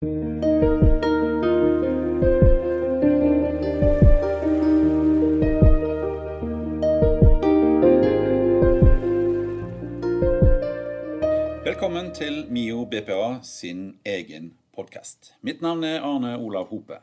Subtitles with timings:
[0.00, 0.16] Velkommen
[12.16, 15.34] til MIO BPA sin egen podkast.
[15.44, 16.96] Mitt navn er Arne Olav Hope.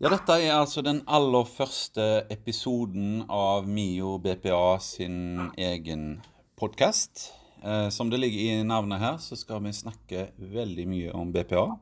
[0.00, 6.22] Ja, dette er altså den aller første episoden av MIO BPA sin egen
[6.56, 7.34] podkast.
[7.62, 11.76] Eh, som det ligger i navnet her, så skal vi snakke veldig mye om BPA.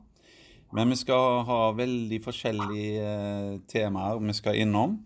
[0.75, 4.97] Men vi skal ha veldig forskjellige eh, temaer vi skal innom.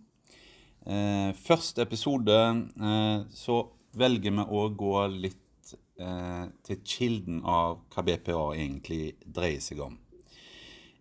[0.82, 3.58] Eh, første episode eh, så
[4.00, 10.00] velger vi å gå litt eh, til kilden av hva BPA egentlig dreier seg om.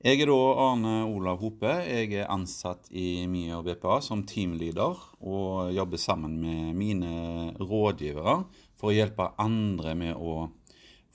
[0.04, 0.36] Jeg er da
[0.66, 1.72] Arne Olav Hope.
[1.88, 8.36] Jeg er ansatt i MIA BPA som teamleader og jobber sammen med mine rådgivere
[8.76, 10.50] for å hjelpe andre med å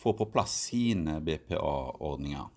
[0.02, 2.50] få på plass sine BPA-ordninger.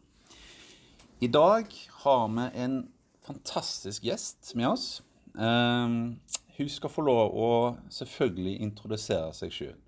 [1.18, 2.88] I dag har vi en
[3.24, 5.02] fantastisk gjest med oss.
[5.32, 6.20] Um,
[6.58, 7.48] hun skal få lov å
[7.88, 9.78] selvfølgelig introdusere seg sjøl.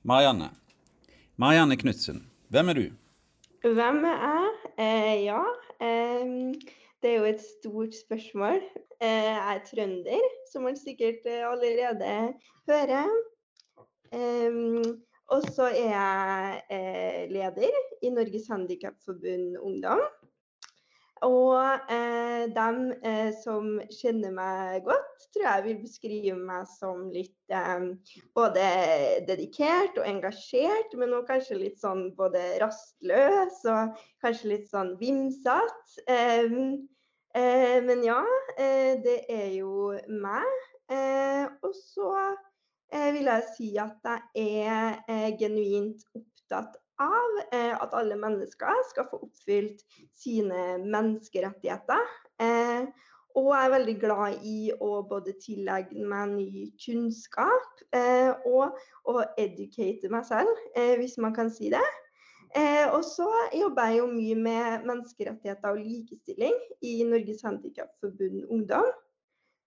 [0.00, 0.48] Marianne.
[1.36, 2.86] Marianne Knutsen, hvem er du?
[3.68, 4.56] Hvem er jeg?
[4.80, 5.42] Eh, ja,
[5.76, 6.24] eh,
[7.04, 8.64] det er jo et stort spørsmål.
[8.96, 12.14] Eh, jeg er trønder, som man sikkert eh, allerede
[12.64, 13.12] hører.
[15.28, 20.00] og så er jeg eh, leder i Norges Handikapforbund Ungdom.
[21.24, 21.56] Og
[21.88, 27.86] eh, dem eh, som kjenner meg godt, tror jeg vil beskrive meg som litt eh,
[28.36, 28.66] både
[29.28, 36.04] dedikert og engasjert, men også kanskje litt sånn både rastløs og kanskje litt sånn vimsete.
[37.36, 38.22] Eh, men ja,
[38.56, 40.68] eh, det er jo meg.
[40.88, 42.12] Eh, og så
[42.92, 44.04] vil jeg si at
[44.36, 49.82] jeg er genuint opptatt av eh, at alle mennesker skal få oppfylt
[50.16, 52.14] sine menneskerettigheter.
[52.42, 52.88] Eh,
[53.36, 58.78] og jeg er veldig glad i å både tillegge meg ny kunnskap eh, og
[59.12, 60.62] å educate meg selv,
[60.96, 61.84] hvis man kan si det.
[62.96, 68.88] og så jobber jeg jo mye med menneskerettigheter og likestilling i Norges Handikapforbund Ungdom.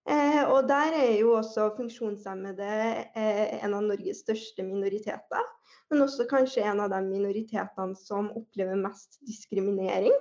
[0.08, 2.70] Eh, og der er jo også funksjonshemmede
[3.14, 5.44] eh, en av Norges største minoriteter.
[5.90, 10.14] Men også kanskje en av de minoritetene som opplever mest diskriminering.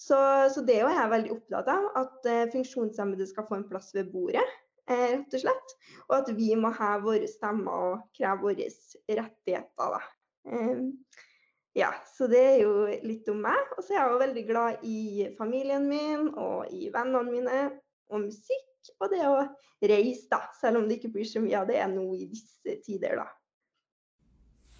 [0.00, 0.16] Så,
[0.54, 3.92] så det er jo jeg veldig opptatt av, at eh, funksjonshemmede skal få en plass
[3.94, 4.46] ved bordet.
[4.90, 5.76] Eh, rett og slett.
[6.08, 9.98] Og at vi må heve våre stemmer og kreve våre rettigheter.
[9.98, 10.00] Da.
[10.48, 10.82] Eh,
[11.78, 12.74] ja, så det er jo
[13.04, 13.76] litt om meg.
[13.76, 17.62] Og så er jeg jo veldig glad i familien min og i vennene mine
[18.12, 19.36] og musikk og det å
[19.82, 20.42] reise, da.
[20.58, 23.28] Selv om det ikke blir så mye av det nå i disse tider, da.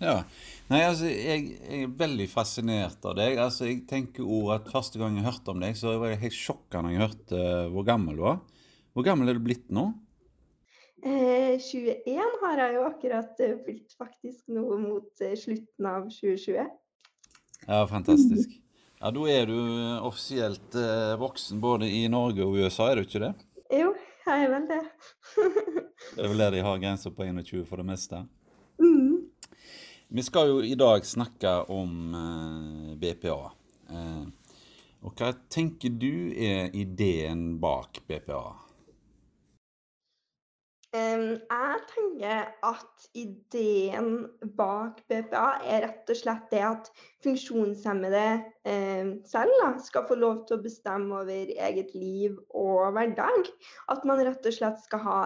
[0.02, 0.14] Ja.
[0.70, 3.38] Nei, altså, jeg, jeg, er veldig fascinert av deg.
[3.38, 6.38] Altså, jeg tenker jo at Første gang jeg hørte om deg, så var jeg helt
[6.38, 8.40] sjokka når jeg hørte uh, hvor gammel du var.
[8.92, 9.90] Hvor gammel er du blitt nå?
[11.02, 16.74] Eh, 21 har jeg jo akkurat blitt, faktisk, nå mot uh, slutten av 2020.
[17.68, 18.58] Ja, fantastisk.
[18.98, 19.56] Ja, Da er du
[20.06, 20.76] offisielt
[21.18, 23.32] voksen både i Norge og USA, er du ikke det?
[23.72, 23.94] Jo,
[24.26, 24.82] jeg er vel det.
[26.14, 28.18] det er vel der de har grenser på 21 for det meste?
[28.76, 29.30] Mm.
[30.12, 33.38] Vi skal jo i dag snakke om eh, BPA.
[33.88, 34.26] Eh,
[35.02, 38.42] og hva tenker du er ideen bak BPA?
[40.92, 44.26] Jeg tenker at ideen
[44.58, 46.90] bak BPA er rett og slett det at
[47.24, 48.26] funksjonshemmede
[49.28, 53.48] selv skal få lov til å bestemme over eget liv og hverdag.
[53.88, 55.18] At man rett og slett skal ha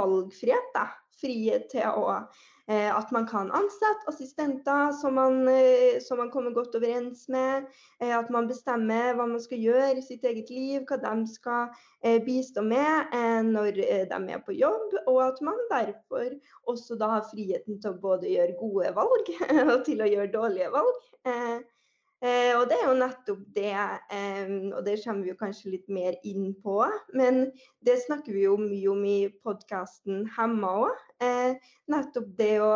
[0.00, 0.72] valgfrihet.
[0.74, 0.88] Da.
[1.18, 2.18] Frihet til å
[2.68, 7.64] at man kan ansette assistenter som man, eh, som man, kommer godt overens med.
[8.02, 11.72] Eh, at man bestemmer hva man skal gjøre i sitt eget liv, hva de skal
[12.26, 13.16] bistå med
[13.48, 14.94] når de er på jobb.
[15.06, 16.36] Og at man derfor
[16.68, 19.32] også da har friheten til å både gjøre gode valg
[19.72, 21.02] og til å gjøre dårlige valg.
[22.18, 23.74] Eh, og det er jo nettopp det,
[24.10, 26.80] eh, og det kommer vi kanskje litt mer inn på.
[27.14, 27.52] Men
[27.86, 31.04] det snakker vi jo mye om i podkasten Hemma òg.
[31.22, 32.72] Eh, nettopp det å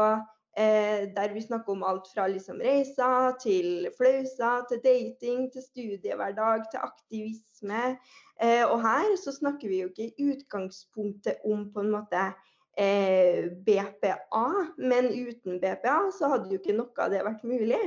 [0.55, 6.69] eh, Der vi snakker om alt fra liksom reiser til flauser, til dating, til studiehverdag,
[6.71, 7.97] til aktivisme.
[8.39, 12.31] Eh, og her så snakker vi jo ikke i utgangspunktet om på en måte
[12.73, 14.47] BPA,
[14.81, 17.81] men uten BPA så hadde jo ikke noe av det vært mulig.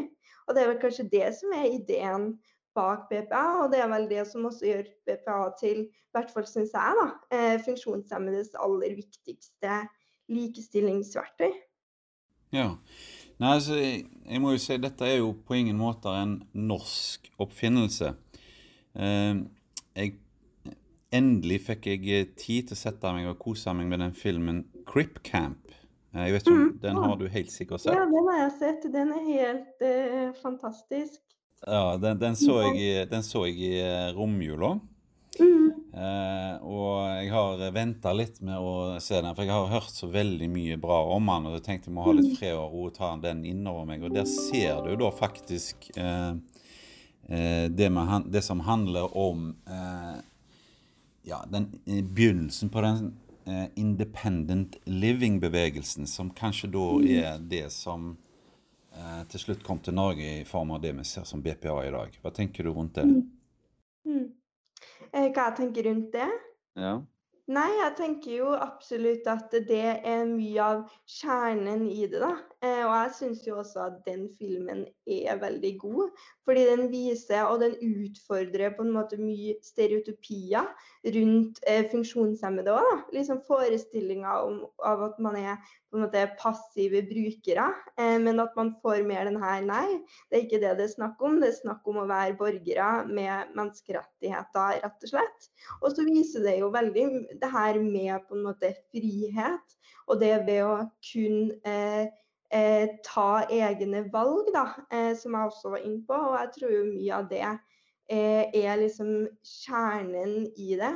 [0.45, 2.27] Og det er vel kanskje det som er ideen
[2.77, 6.45] bak BPA, og det er vel det som også gjør BPA til, i hvert fall
[6.49, 9.79] syns jeg, da, eh, funksjonshemmedes aller viktigste
[10.31, 11.53] likestillingsverktøy.
[12.53, 12.69] Ja,
[13.35, 18.13] Nei, altså, jeg, må jo si dette er jo på ingen måte en norsk oppfinnelse.
[18.95, 19.41] Eh,
[19.91, 20.13] jeg,
[21.13, 25.21] endelig fikk jeg tid til å sette meg og kose meg med den filmen Crip
[25.27, 25.61] Camp.
[26.15, 26.75] Jeg vet ikke om mm.
[26.79, 27.95] Den har du helt sikkert sett?
[27.95, 28.85] Ja, den har jeg sett.
[28.93, 31.19] Den er helt uh, fantastisk.
[31.65, 34.75] Ja, den, den, så jeg, den, så jeg, i eh, romjula.
[35.39, 35.71] Mm.
[35.95, 40.09] Eh, og jeg har venta litt med å se den, for jeg har hørt så
[40.11, 41.49] veldig mye bra om den.
[41.49, 42.37] Og jeg tenkte jeg må ha litt mm.
[42.39, 44.05] fred og ro og ta den innover meg.
[44.05, 46.35] Og der ser du da faktisk eh,
[47.29, 50.15] eh det, med, det, som handler om eh,
[51.25, 53.13] ja, den begynnelsen på den
[53.45, 57.07] eh, independent living-bevegelsen, som kanskje da mm.
[57.23, 58.11] er det som
[58.93, 61.93] eh, til slutt kom til Norge i form av det vi ser som BPA i
[61.95, 62.19] dag.
[62.21, 63.07] Hva tenker du rundt det?
[63.09, 63.25] Mm.
[64.05, 64.29] Mm.
[65.11, 66.29] Eh, hva jeg tenker rundt det?
[66.77, 66.95] Ja.
[67.45, 72.31] Nei, jeg tenker jo absolutt at det er mye av kjernen i det, da.
[72.65, 76.09] Eh, og jeg syns jo også at den filmen er veldig god.
[76.45, 80.67] Fordi den viser, og den utfordrer på en måte mye stereotypier
[81.17, 83.07] rundt eh, funksjonshemmede òg.
[83.15, 84.37] Liksom forestillinga
[84.91, 85.57] av at man er
[85.89, 87.67] på en måte passive brukere,
[87.99, 90.93] eh, men at man får mer den her Nei, det er ikke det det er
[90.95, 91.39] snakk om.
[91.41, 95.49] Det er snakk om å være borgere med menneskerettigheter, rett og slett.
[95.81, 97.07] Og så viser det jo veldig
[97.41, 100.75] det her med på en måte frihet, og det ved å
[101.05, 102.05] kun eh,
[102.53, 106.19] eh, ta egne valg, da, eh, som jeg også var inne på.
[106.29, 110.93] Og jeg tror mye av det eh, er liksom kjernen i det.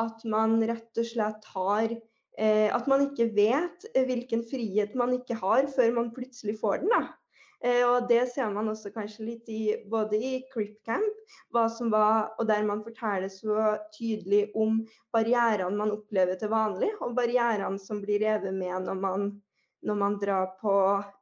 [0.00, 1.92] At man rett og slett har
[2.40, 6.88] Eh, at man ikke vet hvilken frihet man ikke har før man plutselig får den.
[6.94, 7.02] da.
[7.62, 11.20] Eh, og Det ser man også kanskje litt i både i Crip Camp,
[11.52, 14.80] hva som var, og der man forteller så tydelig om
[15.12, 19.30] barrierene man opplever til vanlig, og barrierene som blir revet med når man,
[19.82, 20.74] når man drar på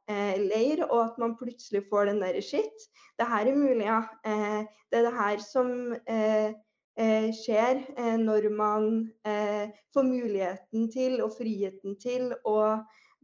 [0.09, 2.89] eh, leir, og at man plutselig får den derre shit.
[3.19, 4.01] Det her er mulig, ja.
[4.25, 4.61] Eh,
[4.91, 5.71] det er det her som
[6.09, 6.51] eh,
[6.99, 8.87] Eh, skjer eh, når man
[9.23, 12.57] eh, får muligheten til og friheten til å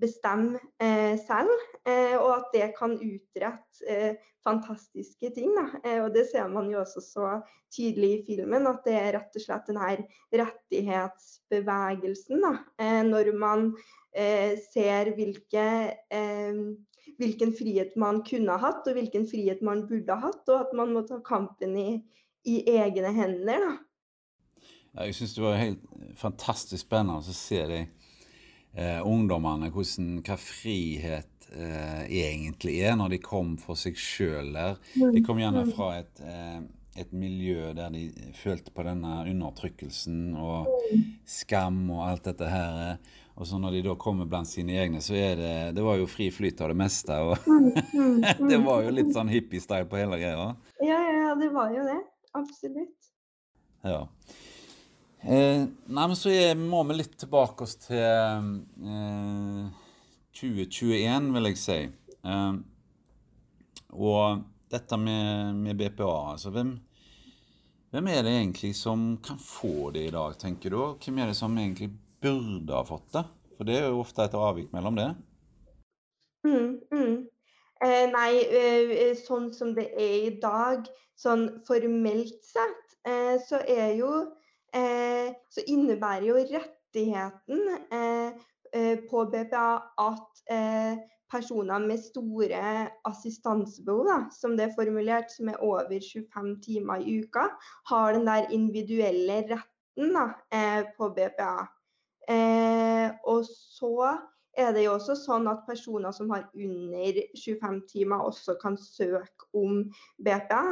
[0.02, 0.60] bestemme
[1.24, 1.54] selv,
[2.22, 4.18] og at det kan utrette
[4.48, 5.52] fantastiske ting.
[6.04, 7.42] Og det ser man jo også så
[7.74, 9.98] tydelig i filmen, at det er rett og slett denne
[10.42, 12.38] rettighetsbevegelsen.
[12.46, 12.54] Da.
[13.08, 13.60] Når man
[14.72, 15.68] ser hvilke
[17.18, 20.74] hvilken frihet man kunne ha hatt, og hvilken frihet man burde ha hatt, og at
[20.78, 21.90] man må ta kampen i,
[22.46, 23.64] i egne hender.
[23.64, 23.74] da.
[24.98, 25.84] Jeg syns det var helt
[26.18, 27.84] fantastisk spennende å se de
[28.76, 34.82] eh, ungdommene, hvordan, hva frihet eh, egentlig er når de kom for seg sjøl der.
[34.96, 35.76] De kom gjerne mm.
[35.78, 36.58] fra et, eh,
[36.98, 41.08] et, miljø der de følte på denne undertrykkelsen og mm.
[41.38, 43.00] skam og alt dette her.
[43.38, 46.08] Og så når de da kommer blant sine egne, så er det Det var jo
[46.10, 47.14] fri flyt av det meste.
[47.22, 50.52] Og mm, det var jo litt sånn hippie-style på hele greia.
[50.82, 52.00] Ja, ja, det var jo det.
[52.38, 53.12] Absolutt.
[53.86, 54.08] Ja.
[55.22, 59.70] Eh, nei, men så er, må vi litt tilbake oss til eh,
[60.38, 61.78] 2021, vil jeg si.
[62.22, 62.60] Eh,
[63.98, 66.76] og dette med, med BPA, altså hvem,
[67.94, 70.80] hvem, er det egentlig som kan få det i dag, tenker du?
[71.02, 71.90] Hvem er det som egentlig
[72.22, 73.26] burde ha fått det?
[73.58, 75.10] For det er jo ofte et avvik mellom det.
[76.46, 77.16] Mm, mm.
[77.86, 80.86] Eh, nei, eh, sånn som det er i dag,
[81.18, 84.12] sånn formelt sett, eh, så er jo
[84.74, 87.62] Så innebærer jo rettigheten
[87.94, 89.68] eh, på BPA
[90.04, 90.42] at
[91.32, 92.60] personer med store
[93.08, 97.48] assistansebehov, da, som det er formulert, som er over 25 timer i uka,
[97.90, 100.28] har den der individuelle retten da,
[100.98, 101.56] på BPA.
[103.28, 104.18] og så
[104.58, 109.50] er det jo også sånn at personer som har under 25 timer, også kan søke
[109.58, 109.84] om
[110.18, 110.64] BPA.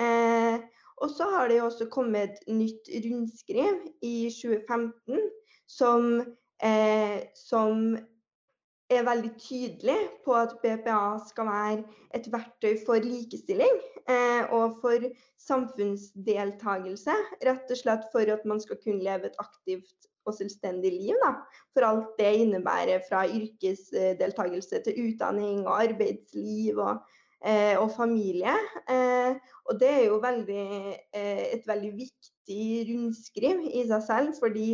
[0.00, 0.64] Eh,
[1.02, 5.22] og så har det jo også kommet nytt rundskriv i 2015
[5.66, 6.20] som,
[6.62, 7.96] eh, som
[8.92, 11.84] er veldig tydelig på at BPA skal være
[12.14, 15.06] et verktøy for likestilling eh, og for
[15.40, 17.14] samfunnsdeltagelse.
[17.48, 21.16] Rett og slett for at man skal kunne leve et aktivt og selvstendig liv.
[21.24, 21.34] Da.
[21.74, 27.02] For alt det innebærer fra yrkesdeltakelse til utdanning og arbeidsliv og,
[27.78, 28.54] og familie.
[28.88, 29.36] Eh,
[29.68, 30.66] og det er jo veldig,
[31.14, 34.68] eh, et veldig viktig rundskriv i seg selv, fordi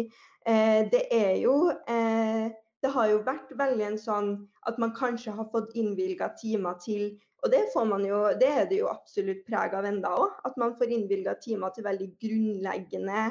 [0.46, 2.50] eh, det er jo eh,
[2.80, 4.30] det har jo vært veldig en sånn
[4.68, 7.10] at man kanskje har fått innvilga timer til
[7.40, 10.34] og det, får man jo, det er det jo absolutt preg av enda òg.
[10.44, 13.22] At man får innvilga timer til veldig grunnleggende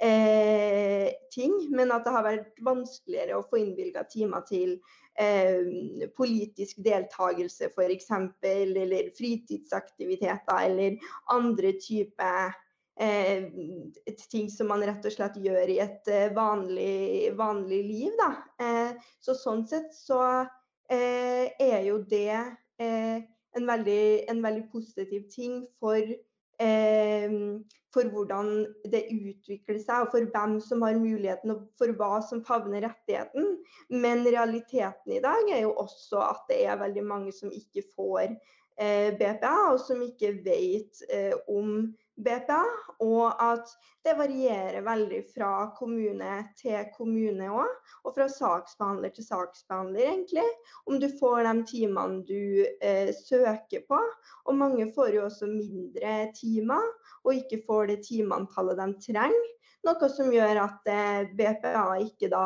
[0.00, 4.74] eh, ting, men at det har vært vanskeligere å få innvilga timer til
[5.20, 8.10] eh, politisk deltakelse f.eks.,
[8.50, 10.98] eller fritidsaktiviteter, eller
[11.34, 12.52] andre typer
[13.00, 13.48] eh,
[14.30, 18.16] ting som man rett og slett gjør i et eh, vanlig, vanlig liv.
[18.20, 18.30] Da.
[18.60, 20.22] Eh, så sånn sett så
[20.90, 22.40] eh, er jo det
[22.80, 26.00] en veldig, en veldig positiv ting for
[27.94, 28.52] for hvordan
[28.92, 33.56] det utvikler seg, og for hvem som har muligheten, og for hva som favner rettigheten.
[33.90, 38.28] Men realiteten i dag er jo også at det er veldig mange som ikke får
[38.30, 42.62] eh, BPA, og som ikke vet eh, om BPA,
[43.00, 43.70] og at
[44.04, 47.70] det varierer veldig fra kommune til kommune òg,
[48.04, 50.46] og fra saksbehandler til saksbehandler, egentlig.
[50.86, 54.00] Om du får de timene du eh, søker på.
[54.46, 56.86] Og mange får jo også mindre timer,
[57.26, 59.48] og ikke får det timeantallet de trenger.
[59.86, 62.44] Noe som gjør at eh, BPA ikke da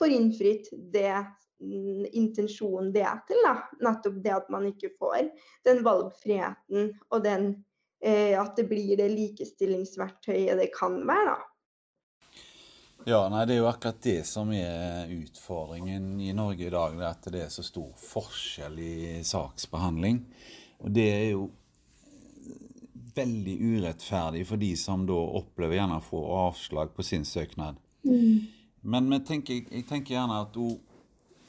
[0.00, 1.14] får innfridd det
[1.62, 3.42] mm, intensjonen det er til.
[3.46, 3.58] Da.
[3.86, 5.28] Nettopp det at man ikke får
[5.68, 7.52] den valgfriheten og den
[8.04, 11.36] Eh, at det blir det likestillingsverktøyet det kan være.
[11.36, 11.48] da.
[13.06, 16.98] Ja, nei, Det er jo akkurat det som er utfordringen i Norge i dag.
[16.98, 20.26] Det at det er så stor forskjell i saksbehandling.
[20.80, 21.50] Og det er jo
[23.16, 27.80] veldig urettferdig for de som da opplever gjerne å få avslag på sin søknad.
[28.06, 28.48] Mm.
[28.82, 30.56] Men tenker, jeg tenker gjerne at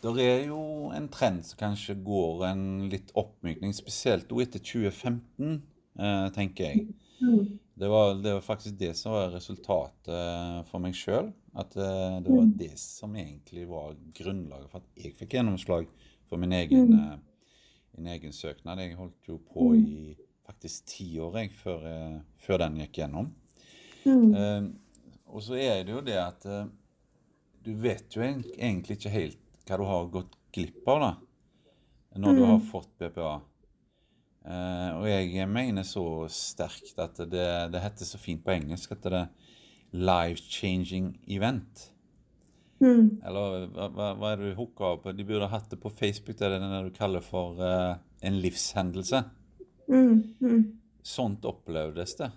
[0.04, 5.62] det er jo en trend som kanskje går en litt oppmykning, spesielt etter 2015
[6.00, 6.88] eh, tenker jeg.
[7.24, 7.60] Mm.
[7.74, 11.32] Det var, det var, faktisk det som var resultatet for meg sjøl.
[11.58, 12.58] At eh, det var mm.
[12.60, 15.88] det som egentlig var grunnlaget for at jeg fikk gjennomslag
[16.30, 17.00] for min egen, mm.
[17.00, 17.64] eh,
[17.98, 18.84] min egen søknad.
[18.84, 20.14] Jeg holdt jo på i
[20.48, 23.34] faktisk ti år jeg, før, eh, før, den gikk gjennom.
[24.04, 24.74] Mm.
[25.32, 26.66] og så er det jo det at eh,
[27.64, 31.12] du vet jo egentlig ikke helt hva du har gått glipp av da,
[32.20, 32.40] når mm.
[32.40, 33.38] du har fått BPA.
[34.44, 39.06] Uh, og jeg mener så sterkt at det, det heter så fint på engelsk at
[39.06, 39.54] det er
[39.96, 41.86] life-changing event.
[42.84, 43.22] Mm.
[43.24, 43.88] Eller hva,
[44.20, 45.14] hva, er det du hooker av på?
[45.16, 46.36] De burde hatt det på Facebook.
[46.36, 49.24] Det er det du kaller for uh, en livshendelse.
[49.90, 50.36] Mm.
[50.40, 50.64] Mm.
[51.04, 52.32] Sånt opplevdes det.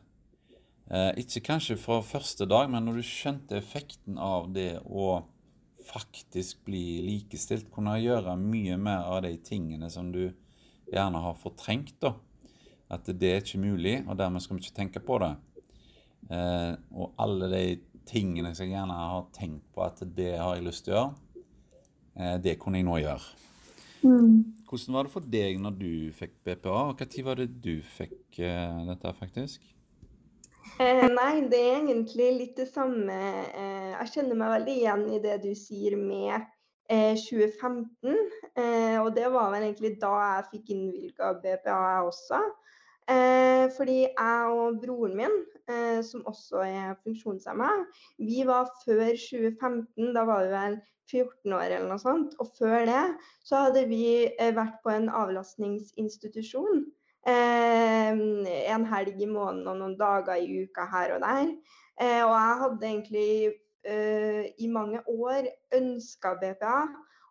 [0.90, 5.24] Eh, ikke kanskje fra første dag, men når du skjønte effekten av det å
[5.86, 10.28] faktisk bli likestilt, kunne gjøre mye mer av de tingene som du
[10.92, 11.98] gjerne har fortrengt.
[12.00, 12.14] da,
[12.90, 15.34] At det er ikke mulig, og dermed skal vi ikke tenke på det.
[16.30, 17.64] Eh, og alle de
[18.06, 21.14] tingene som jeg gjerne har tenkt på at det har jeg lyst til å gjøre,
[22.16, 23.26] eh, det kunne jeg nå gjøre.
[24.02, 24.42] Mm.
[24.66, 28.40] Hvordan var det for deg når du fikk BPA, og når var det du fikk
[28.42, 29.64] uh, dette, faktisk?
[30.76, 33.14] Eh, nei, det er egentlig litt det samme.
[33.56, 36.44] Eh, jeg kjenner meg veldig igjen i det du sier med
[36.90, 38.12] 2015.
[38.12, 42.42] Eh, eh, og det var vel egentlig da jeg fikk innvilga BPA også.
[43.08, 45.38] Eh, fordi jeg og broren min,
[45.70, 47.70] eh, som også er funksjonshemma,
[48.18, 50.78] vi var før 2015, da var vi vel
[51.10, 52.36] 14 år eller noe sånt.
[52.42, 53.04] Og før det
[53.46, 56.84] så hadde vi eh, vært på en avlastningsinstitusjon.
[57.26, 58.22] Eh,
[58.70, 61.54] en helg i måneden og noen dager i uka her og der.
[61.96, 63.30] og jeg hadde egentlig
[63.86, 66.78] eh, i mange år ønska BPA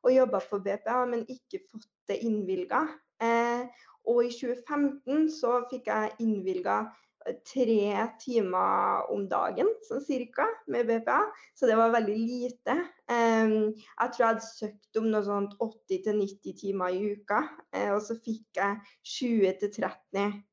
[0.05, 2.85] og jobba for BPA, men ikke fått det innvilga.
[3.23, 3.65] Uh,
[4.05, 7.04] og i 2015 så fikk jeg innvilga eh,
[7.47, 11.19] tre timer om dagen, sånn cirka, med BPA.
[11.57, 12.77] Så det var veldig lite.
[13.09, 17.43] Jeg tror jeg hadde søkt om noe sånt 80-90 timer i uka,
[17.75, 18.81] uh, og så fikk jeg
[19.15, 20.43] 20-30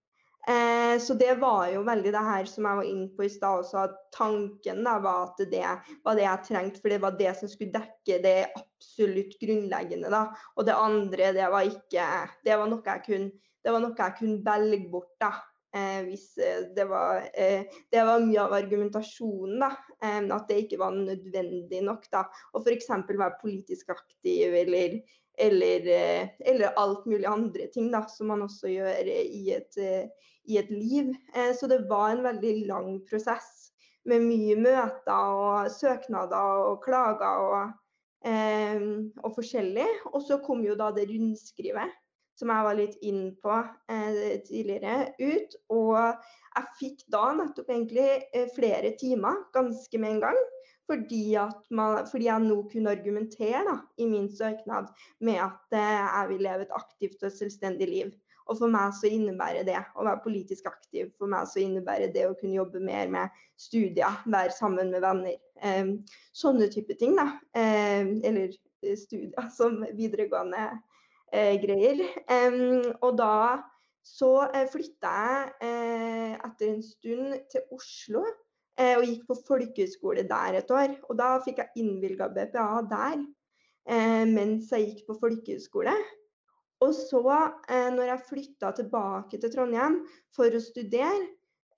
[0.48, 3.60] Eh, så det var jo veldig det her som jeg var inne på i stad
[3.62, 5.68] også, at tanken da var at det
[6.02, 10.10] var det jeg trengte, for det var det som skulle dekke det absolutt grunnleggende.
[10.10, 10.24] da,
[10.56, 12.08] Og det andre, det var ikke
[12.44, 13.30] Det var noe jeg kunne,
[13.70, 15.30] noe jeg kunne velge bort, da.
[15.72, 19.70] Eh, hvis eh, det var eh, Det var mye av argumentasjonen, da.
[20.04, 22.26] Eh, at det ikke var nødvendig nok, da.
[22.52, 22.90] Å f.eks.
[23.08, 25.00] være politisk aktiv eller
[25.40, 29.78] eller, eh, eller, alt mulig andre ting da, som man også gjør i et,
[30.44, 31.12] i et liv.
[31.34, 33.70] Eh, så det var en veldig lang prosess
[34.08, 37.74] med mye møter og søknader og klager og,
[38.26, 38.82] eh,
[39.22, 39.88] og forskjellig.
[40.12, 41.98] Og så kom jo da det rundskrivet
[42.38, 43.58] som jeg var litt inn på
[43.92, 45.56] eh, tidligere, ut.
[45.74, 50.42] Og jeg fikk da nettopp egentlig eh, flere timer ganske med en gang.
[50.90, 51.22] Fordi,
[51.70, 54.90] man, fordi jeg nå kunne argumentere da, i min søknad
[55.24, 58.12] med at eh, jeg vil leve et aktivt og selvstendig liv.
[58.50, 61.12] Og for meg så innebærer det å være politisk aktiv.
[61.18, 65.38] For meg så innebærer det å kunne jobbe mer med studier, være sammen med venner.
[65.62, 65.94] Eh,
[66.36, 67.28] sånne type ting, da.
[67.54, 68.50] Eh, eller
[68.98, 70.72] studier som videregående
[71.32, 72.02] greier.
[73.00, 73.34] og da
[74.02, 80.24] så eh, flytta jeg eh, etter en stund til Oslo eh, og gikk på folkehøyskole
[80.28, 80.96] der et år.
[81.08, 83.22] Og da fikk jeg innvilga BPA der
[84.30, 85.92] mens jeg gikk på folkehøyskole.
[86.86, 87.22] Og så,
[87.66, 89.96] når jeg flytta tilbake til Trondheim
[90.34, 91.24] for å studere,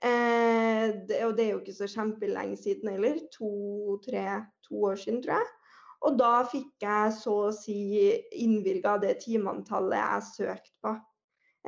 [0.04, 4.26] og det er jo ikke så kjempelenge siden heller, to-tre
[4.68, 5.53] to år siden, tror jeg.
[6.04, 8.12] Og da fikk jeg så å si
[8.44, 10.94] innvilga det timeantallet jeg søkte på.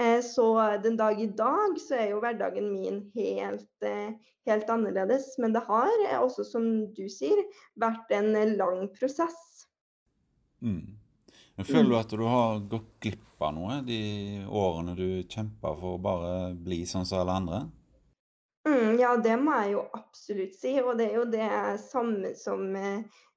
[0.00, 0.46] Eh, så
[0.84, 4.12] den dag i dag så er jo hverdagen min helt, eh,
[4.48, 5.32] helt annerledes.
[5.40, 7.40] Men det har eh, også, som du sier,
[7.80, 9.38] vært en lang prosess.
[10.60, 10.98] Mm.
[11.56, 14.00] Men føler du at du har gått glipp av noe de
[14.44, 17.60] årene du kjempa for å bare bli sånn som alle andre?
[18.66, 20.74] Mm, ja, det må jeg jo absolutt si.
[20.82, 21.50] Og det er jo det
[21.84, 22.66] samme som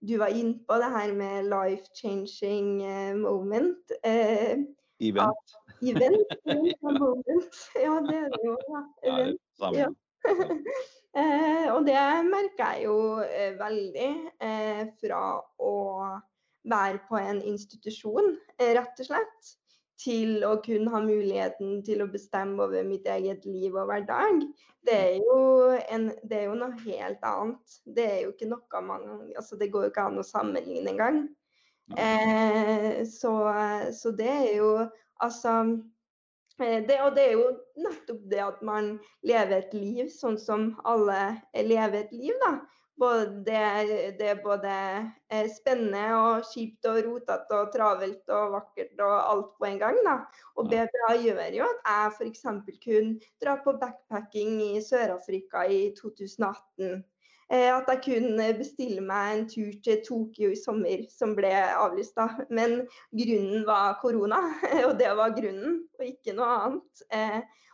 [0.01, 2.81] du var inne på, det her med life changing
[3.21, 3.93] moment.
[5.00, 5.55] Event.
[5.81, 7.59] Event, moment.
[7.86, 8.57] Ja, det er det jo.
[8.74, 8.81] Ja.
[9.12, 9.77] Event.
[9.77, 9.88] Ja.
[11.19, 14.09] eh, og det merker jeg jo eh, veldig
[14.43, 15.21] eh, fra
[15.63, 15.75] å
[16.69, 19.53] være på en institusjon, eh, rett og slett,
[20.00, 24.46] til å kunne ha muligheten til å bestemme over mitt eget liv og hverdag.
[24.86, 25.39] Det er jo,
[25.91, 27.75] en, det er jo noe helt annet.
[27.84, 31.22] Det er jo ikke noe man altså Det går jo ikke an å sammenligne engang.
[31.98, 33.34] Eh, så,
[33.98, 34.72] så, det er jo
[35.25, 35.53] altså
[36.62, 37.48] eh, det, og det er jo
[37.82, 38.91] nettopp det at man
[39.25, 42.60] lever et liv sånn som alle lever et liv, da.
[43.00, 43.53] Både,
[44.20, 44.72] det er både
[45.32, 50.00] eh, spennende og kjipt og rotete og travelt og vakkert og alt på en gang.
[50.08, 50.15] da.
[50.60, 52.44] Og BBA gjør jo at jeg f.eks.
[52.84, 57.00] kunne dra på backpacking i Sør-Afrika i 2018.
[57.50, 62.20] Eh, at jeg kunne bestille meg en tur til Tokyo i sommer, som ble avlyst
[62.20, 62.27] da.
[62.51, 62.84] Men
[63.15, 64.44] grunnen var korona,
[64.88, 67.08] og det var grunnen, og ikke noe annet.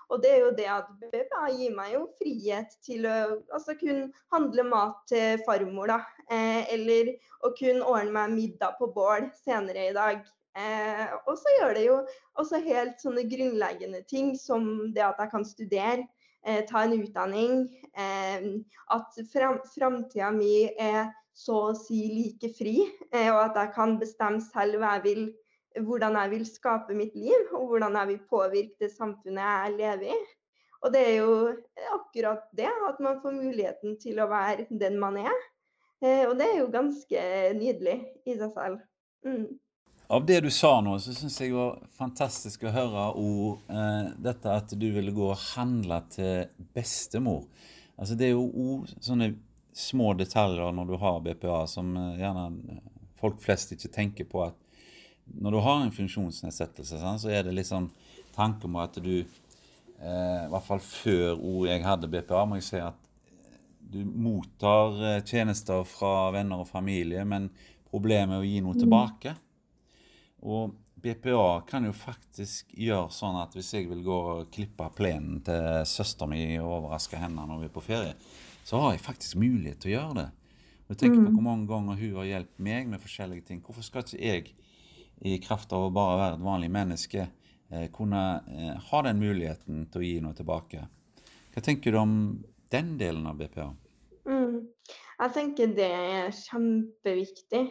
[0.10, 3.16] Og det er jo det at BPA gir meg jo frihet til å
[3.54, 6.00] altså, kunne handle mat til farmor, da.
[6.30, 7.16] Eh, eller
[7.46, 10.22] å kunne ordne meg middag på bål senere i dag.
[10.56, 11.98] Eh, og så gjør det jo
[12.40, 16.08] også helt sånne grunnleggende ting som det at jeg kan studere.
[16.46, 17.66] Eh, ta en utdanning.
[17.98, 18.50] Eh,
[18.94, 22.78] at fram, framtida mi er så å si like fri,
[23.12, 25.26] eh, og at jeg kan bestemme selv hva jeg vil,
[25.84, 30.08] hvordan jeg vil skape mitt liv, og hvordan jeg vil påvirke det samfunnet jeg lever
[30.16, 30.22] i.
[30.86, 31.36] Og det er jo
[31.96, 35.38] akkurat det, at man får muligheten til å være den man er.
[36.30, 37.22] Og det er jo ganske
[37.58, 37.96] nydelig
[38.28, 38.84] i seg selv.
[39.26, 39.48] Mm.
[40.08, 44.12] Av det du sa nå, så syns jeg det var fantastisk å høre ord, eh,
[44.22, 47.48] dette at du ville gå og handle til bestemor.
[47.98, 49.32] Altså Det er jo ord, sånne
[49.74, 52.78] små detaljer når du har BPA, som eh, gjerne
[53.18, 54.44] folk flest ikke tenker på.
[54.46, 54.62] at
[55.26, 57.90] Når du har en funksjonsnedsettelse, så er det litt sånn
[58.36, 62.82] tanke om at du eh, I hvert fall før jeg hadde BPA, må jeg si
[62.84, 63.02] at
[63.80, 67.50] du mottar eh, tjenester fra venner og familie, men
[67.90, 68.82] problemet er å gi noe mm.
[68.82, 69.36] tilbake.
[70.46, 70.74] Og
[71.06, 75.86] BPA kan jo faktisk gjøre sånn at hvis jeg vil gå og klippe plenen til
[75.90, 78.16] søsteren min og overraske henne når vi er på ferie,
[78.66, 80.30] så har jeg faktisk mulighet til å gjøre det.
[80.86, 81.36] Og jeg tenker på mm.
[81.36, 83.62] hvor mange ganger hun har hjulpet meg med forskjellige ting.
[83.66, 84.56] Hvorfor skal ikke jeg,
[85.22, 87.28] i kraft av å bare være et vanlig menneske,
[87.72, 90.84] eh, kunne eh, ha den muligheten til å gi noe tilbake?
[91.54, 92.16] Hva tenker du om
[92.72, 93.70] den delen av BPA?
[94.28, 94.66] Mm.
[95.16, 97.66] Jeg tenker det er kjempeviktig.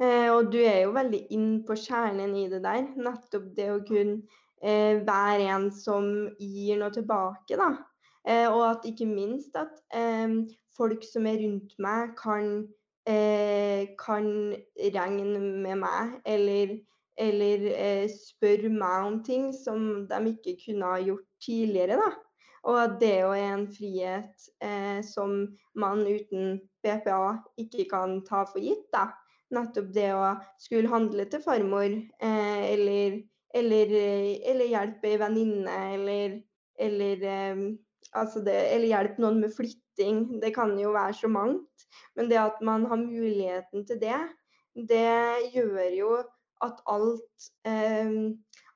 [0.00, 2.88] Eh, og du er jo veldig inn på kjernen i det der.
[2.96, 4.22] Nettopp det å kunne
[4.60, 6.04] være en som
[6.36, 7.70] gir noe tilbake, da.
[8.52, 9.78] Og at ikke minst at
[10.76, 12.66] folk som er rundt meg, kan,
[13.08, 14.26] eh, kan
[14.96, 16.74] regne med meg eller,
[17.18, 22.10] eller eh, spørre meg om ting som de ikke kunne ha gjort tidligere, da.
[22.70, 24.48] Og det er jo en frihet
[25.08, 25.30] som
[25.80, 28.84] man uten BPA ikke kan ta for gitt.
[28.92, 29.06] da
[29.54, 30.24] nettopp det å
[30.62, 33.20] skulle handle til farmor, eh, eller,
[33.56, 33.94] eller,
[34.52, 36.36] eller, hjelpe ei venninne, eller,
[36.78, 37.64] eller, eh,
[38.14, 39.54] altså eller hjelpe noen med
[39.90, 40.40] flytting.
[40.40, 41.86] Det kan jo være så mangt.
[42.16, 44.20] Men det at man har muligheten til det,
[44.74, 46.16] det gjør jo
[46.62, 48.30] at alt eh,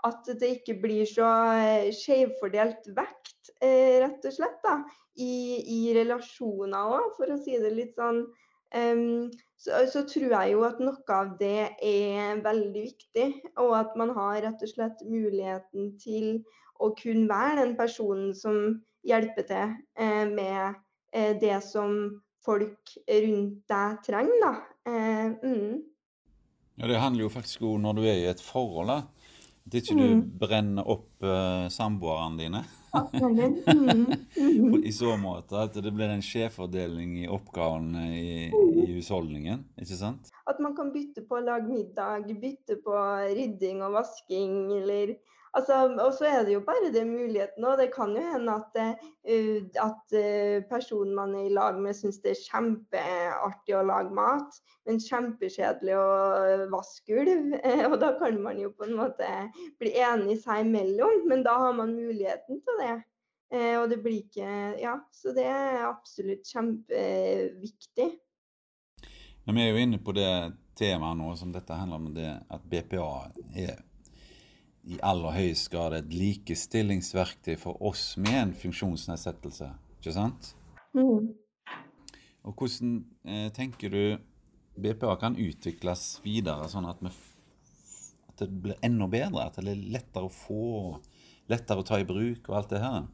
[0.04, 1.24] At det ikke blir så
[1.56, 4.82] eh, skjevfordelt vekt, eh, rett og slett, da,
[5.16, 8.26] i, i relasjoner òg, for å si det litt sånn
[8.74, 13.28] Eh, så, så, tror jeg jo at noe av det er veldig viktig.
[13.62, 16.40] Og at man har rett og slett muligheten til
[16.82, 20.80] å kunne være den personen som hjelper til eh, med
[21.40, 24.54] det som folk rundt deg trenger, da.
[24.90, 25.82] Eh, mm.
[26.76, 29.02] Ja, det handler jo faktisk om når du er i et forhold, da.
[29.64, 30.22] At ikke du Mm.
[30.38, 32.60] brenner opp uh, samboerne dine.
[33.14, 34.04] Mm.
[34.36, 34.74] Mm.
[34.90, 40.28] I så måte at det blir en skjevfordeling i oppgavene i, i husholdningen, ikke sant?
[40.46, 42.98] At man kan bytte på å lage middag, bytte på
[43.32, 45.14] rydding og vasking, eller
[45.56, 47.78] altså, Og så er det jo bare det muligheten òg.
[47.80, 52.20] Det kan jo hende at, eh, at eh, personen man er i lag med syns
[52.24, 57.56] det er kjempeartig å lage mat, men kjempekjedelig å vaske gulv.
[57.64, 59.30] Eh, og da kan man jo på en måte
[59.80, 63.00] bli enig seg imellom, men da har man muligheten til det.
[63.54, 68.08] Og det blir ikke Ja, så det er absolutt kjempeviktig.
[69.44, 70.30] Men vi er jo inne på det
[70.74, 73.10] temaet nå som dette handler om, det at BPA
[73.54, 73.76] er
[74.84, 80.52] i aller høyest grad et likestillingsverktøy for oss med en funksjonsnedsettelse, ikke sant?
[80.92, 81.32] Mm.
[82.44, 84.02] Og hvordan eh, tenker du
[84.76, 87.00] BPA kan utvikles videre, sånn at,
[88.28, 89.46] at det blir enda bedre?
[89.48, 90.98] At det er lettere å få,
[91.50, 93.06] lettere å ta i bruk og alt det her?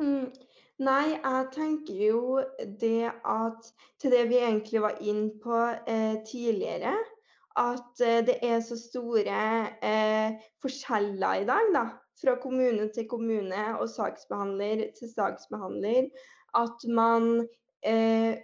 [0.00, 0.30] Mm.
[0.82, 2.22] Nei, jeg tenker jo
[2.80, 3.68] det at
[4.02, 6.96] Til det vi egentlig var inn på eh, tidligere,
[7.58, 9.40] at eh, det er så store
[9.84, 11.86] eh, forskjeller i dag, da.
[12.22, 16.10] Fra kommune til kommune og saksbehandler til saksbehandler.
[16.54, 17.48] At man
[17.86, 18.36] eh,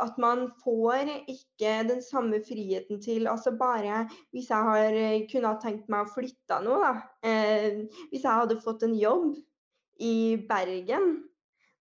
[0.00, 5.48] at man får ikke den samme friheten til altså bare Hvis jeg har eh, kunne
[5.48, 6.92] ha tenkt meg å flytte nå, da.
[7.24, 9.36] Eh, hvis jeg hadde fått en jobb
[10.00, 11.24] i Bergen,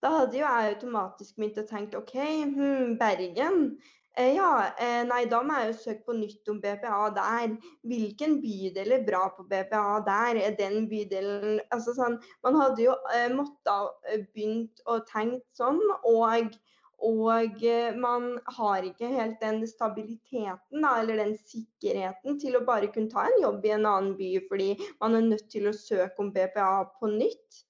[0.02, 2.16] da hadde jo jeg automatisk begynt å tenke OK,
[2.54, 3.76] hmm, Bergen.
[4.16, 7.56] Eh, ja, eh, nei, da må jeg jo søke på nytt om BPA der.
[7.84, 10.40] Hvilken bydel er bra på BPA der?
[10.40, 16.56] Er den bydelen Altså sånn Man hadde jo eh, måttet begynt å tenke sånn, og
[17.04, 17.60] og
[18.00, 23.26] man har ikke helt den stabiliteten da, eller den sikkerheten til å bare kunne ta
[23.28, 24.70] en jobb i en annen by, fordi
[25.02, 27.60] man er nødt til å søke om BPA på nytt.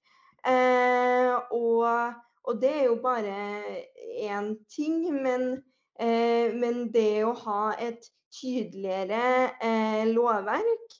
[0.46, 2.14] Eh, og,
[2.46, 3.34] og det er jo bare
[4.14, 5.64] én ting, men,
[5.98, 8.04] men det å ha et
[8.36, 10.96] tydeligere eh, lovverk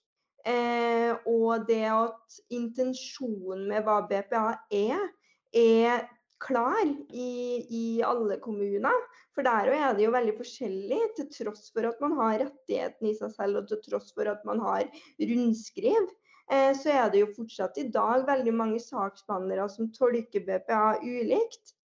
[0.46, 5.06] eh, og det at intensjonen med hva BPA er,
[5.52, 6.06] er
[6.42, 7.30] klar i,
[7.70, 9.06] i alle kommuner.
[9.36, 13.10] For der òg er det jo veldig forskjellig, til tross for at man har rettigheten
[13.10, 14.86] i seg selv og til tross for at man har
[15.20, 16.12] rundskriv.
[16.52, 21.74] Eh, så er det jo fortsatt i dag veldig mange saksbehandlere som tolker BPA ulikt.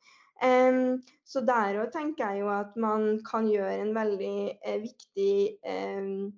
[0.42, 5.34] Em, så der òg tenker jeg jo at man kan gjøre en veldig eh, viktig
[5.62, 6.32] um,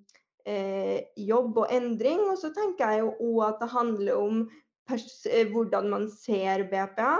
[0.45, 2.21] eh, jobb og endring.
[2.29, 4.45] Og så tenker jeg jo òg at det handler om
[4.93, 7.15] eh, hvordan man ser BPA.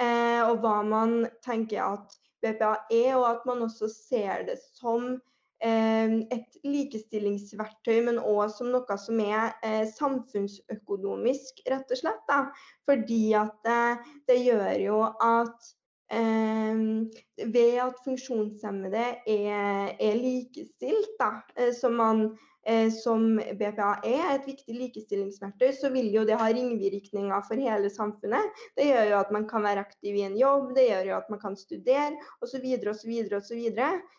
[0.00, 5.16] Eh, og hva man tenker at BPA er, og at man også ser det som
[5.64, 12.20] et likestillingsverktøy, men òg som noe som er eh, samfunnsøkonomisk, rett og slett.
[12.28, 12.40] Da.
[12.84, 15.70] Fordi at eh, det gjør jo at
[16.14, 22.22] ved at funksjonshemmede er, er likestilt, da, eh, som, man,
[22.66, 27.90] eh, som BPA er, et viktig likestillingsverktøy, så vil jo det ha ringvirkninger for hele
[27.90, 28.64] samfunnet.
[28.78, 31.30] Det gjør jo at man kan være aktiv i en jobb, det gjør jo at
[31.34, 32.66] man kan studere osv.
[32.92, 33.14] osv.
[33.40, 33.68] osv.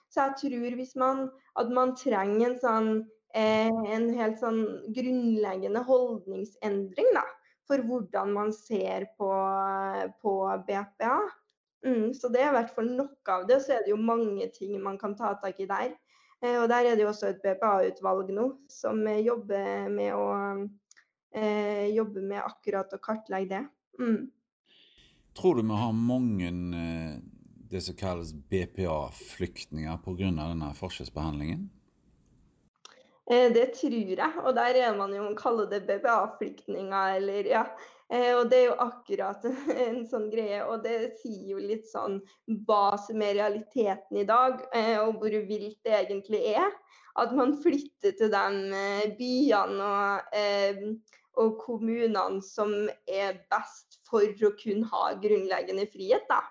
[0.10, 1.28] Så jeg tror hvis man,
[1.60, 2.92] at man trenger en sånn
[3.36, 4.62] eh, en helt sånn
[4.96, 7.26] grunnleggende holdningsendring da,
[7.68, 9.32] for hvordan man ser på,
[10.22, 10.36] på
[10.68, 11.18] BPA.
[11.86, 13.60] Mm, så det er i hvert fall noe av det.
[13.60, 15.94] Og så er det jo mange ting man kan ta tak i der.
[16.42, 20.26] Eh, og der er det jo også et BPA-utvalg nå som eh, jobber med å
[21.36, 23.64] eh, jobbe med akkurat å kartlegge det.
[24.02, 24.26] Mm.
[25.36, 27.16] Tror du vi har mange eh,
[27.70, 30.30] det som kalles BPA-flyktninger pga.
[30.32, 31.70] denne forskjellsbehandlingen?
[33.32, 37.66] Eh, det tror jeg, og der er man jo, kaller det BPA-flyktninger, eller ja.
[38.14, 39.46] Eh, og det er jo akkurat
[39.88, 42.20] en sånn greie, og det sier jo litt sånn
[42.68, 46.70] hva som er realiteten i dag, eh, og hvor vilt det egentlig er.
[47.18, 50.82] At man flytter til de eh, byene og, eh,
[51.42, 52.74] og kommunene som
[53.08, 56.28] er best for å kunne ha grunnleggende frihet.
[56.30, 56.44] da.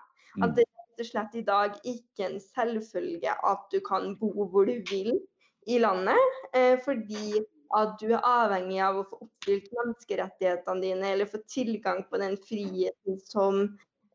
[0.42, 4.48] At det er rett og slett i dag ikke en selvfølge at du kan bo
[4.50, 5.14] hvor du vil
[5.70, 6.20] i landet,
[6.52, 7.40] eh, fordi
[7.74, 12.36] at du er avhengig av å få oppfylt menneskerettighetene dine, eller få tilgang på den
[12.46, 13.60] friheten som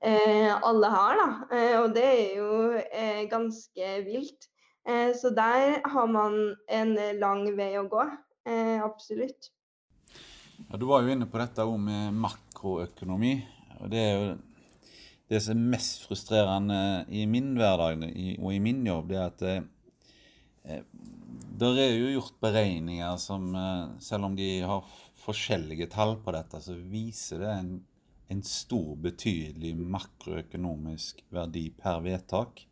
[0.03, 1.19] eh, alle har.
[1.19, 1.29] Da.
[1.57, 4.49] Eh, og det er jo eh, ganske vilt.
[4.87, 6.39] Eh, så der har man
[6.71, 8.05] en lang vei å gå.
[8.49, 9.51] Eh, absolutt.
[10.67, 13.33] Ja, du var jo inne på dette òg med makroøkonomi.
[13.79, 14.29] og Det er jo
[15.29, 19.43] det som er mest frustrerende i min hverdag og i min jobb, det er at
[19.45, 19.67] eh,
[20.69, 24.85] det er jo gjort beregninger som, eh, selv om de har
[25.19, 27.71] forskjellige tall på dette, så viser det en,
[28.29, 32.65] en stor, betydelig makroøkonomisk verdi per vedtak.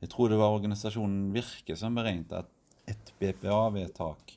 [0.00, 2.52] Jeg tror det var organisasjonen Virke som beregnet at
[2.86, 4.36] et BPA-vedtak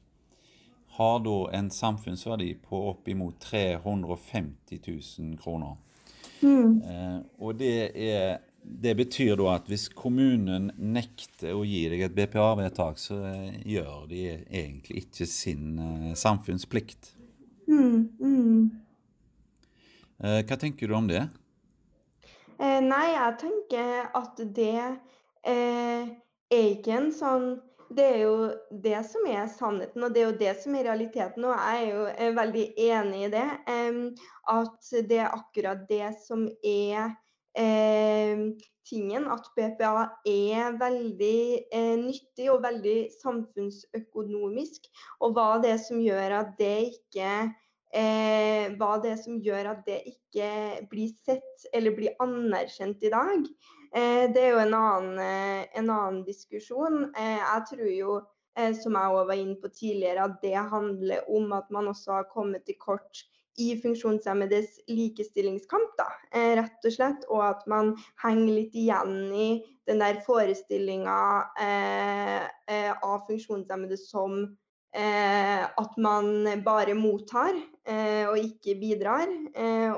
[0.99, 5.77] har da en samfunnsverdi på oppimot 350 000 kroner.
[6.41, 6.81] Mm.
[6.81, 12.15] Eh, og det, er, det betyr da at hvis kommunen nekter å gi deg et
[12.15, 17.13] BPA-vedtak, så eh, gjør de egentlig ikke sin eh, samfunnsplikt.
[17.69, 18.09] Mm.
[18.21, 18.69] Mm.
[20.23, 21.25] Eh, hva tenker du om det?
[22.59, 24.77] Eh, nei, jeg tenker at det
[25.47, 26.13] eh,
[26.49, 27.49] er ikke en sånn
[27.89, 28.33] det er jo
[28.85, 31.45] det som er sannheten, og det er jo det som er realiteten.
[31.47, 33.47] Og jeg er jo er veldig enig i det.
[33.65, 34.03] Um,
[34.53, 37.15] at det er akkurat det som er
[38.89, 39.25] tingen.
[39.29, 41.39] At BPA er veldig
[41.75, 44.87] uh, nyttig og veldig samfunnsøkonomisk.
[45.21, 47.33] Og hva det er som gjør at det ikke
[47.89, 50.49] Eh, hva det er som gjør at det ikke
[50.91, 53.47] blir sett eller blir anerkjent i dag.
[53.89, 57.09] Eh, det er jo en annen, eh, en annen diskusjon.
[57.17, 58.19] Eh, jeg tror jo,
[58.75, 62.25] som jeg òg var inne på tidligere, at det handler om at man også har
[62.27, 63.21] kommet til kort
[63.59, 66.07] i funksjonshemmedes likestillingskamp, da,
[66.59, 67.27] rett og slett.
[67.29, 67.93] Og at man
[68.23, 69.49] henger litt igjen i
[69.89, 71.19] den der forestillinga
[71.59, 74.41] eh, av funksjonshemmede som
[74.95, 77.55] eh, at man bare mottar
[77.87, 79.31] eh, og ikke bidrar.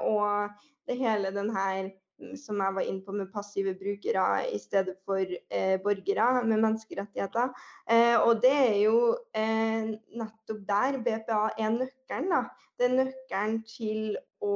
[0.01, 1.91] og det hele den her
[2.39, 7.53] som jeg var inne på med passive brukere i stedet for eh, borgere med menneskerettigheter.
[7.89, 8.97] Eh, og det er jo
[9.35, 12.33] eh, nettopp der BPA er nøkkelen.
[12.33, 12.43] Da.
[12.77, 14.55] Det er nøkkelen til å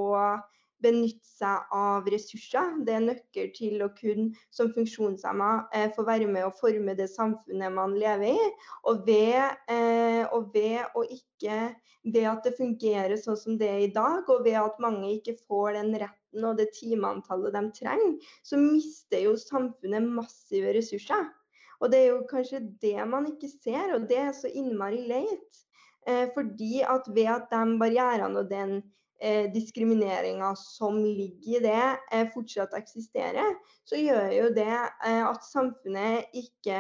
[0.84, 2.76] benytte seg av ressurser.
[2.86, 7.08] Det er nøkkel til å kunne som funksjonshemma eh, få være med å forme det
[7.14, 8.50] samfunnet man lever i.
[8.92, 11.60] Og ved, eh, og ved å ikke
[12.06, 15.38] ved at det fungerer sånn som det er i dag, og ved at mange ikke
[15.48, 21.26] får den retten og det timeantallet de trenger, så mister jo samfunnet massive ressurser.
[21.82, 25.64] Og det er jo kanskje det man ikke ser, og det er så innmari leit.
[26.06, 28.78] Eh, fordi at ved at de barrierene og den
[29.22, 35.46] eh, diskrimineringa som ligger i det, eh, fortsatt eksisterer, så gjør jo det eh, at
[35.48, 36.80] samfunnet ikke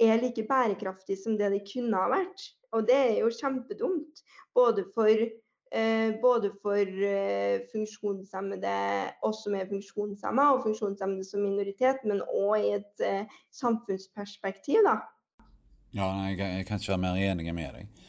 [0.00, 2.50] er like bærekraftig som det det kunne ha vært.
[2.74, 4.22] Og det er jo kjempedumt.
[4.54, 8.76] Både for, eh, både for eh, funksjonshemmede,
[9.22, 14.98] oss som er funksjonshemma, og funksjonshemmede som minoritet, men òg i et samfunnsperspektiv, da.
[15.94, 18.04] Ja, jeg, jeg, kan ikke være mer enig med deg.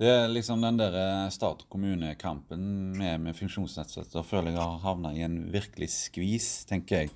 [0.00, 2.60] Det er liksom den der eh, stat-kommune-kampen
[2.96, 7.10] med, med funksjonsnedsettelser føler jeg har havna i en virkelig skvis, tenker jeg.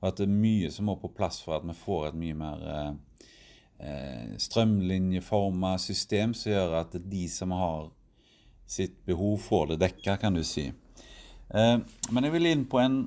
[0.00, 2.36] Og at det er mye som må på plass for at vi får et mye
[2.38, 3.26] mer eh,
[3.84, 7.92] eh, strømlinjeforma system som gjør at de som har
[8.72, 10.70] sitt behov, får det dekka, kan du si.
[11.52, 11.76] Eh,
[12.08, 12.98] men jeg vil inn på en,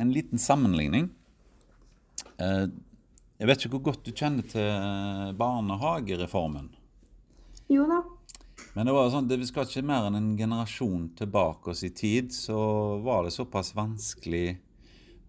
[0.00, 1.10] en liten sammenligning.
[2.40, 2.64] Eh,
[3.36, 6.72] jeg vet ikke hvor godt du kjenner til barnehagereformen?
[7.68, 8.02] Jo da.
[8.72, 12.32] Men det var sånn, det skal ikke mer enn en generasjon tilbake oss i tid,
[12.32, 12.58] så
[13.04, 14.56] var det såpass vanskelig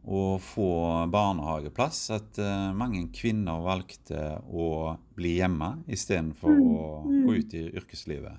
[0.03, 0.69] å få
[1.11, 4.19] barnehageplass at uh, mange kvinner valgte
[4.51, 6.63] å bli hjemme istedenfor mm.
[6.67, 7.39] å gå mm.
[7.39, 8.37] ut i yrkeslivet.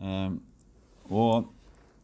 [0.00, 0.36] Uh,
[1.12, 1.52] og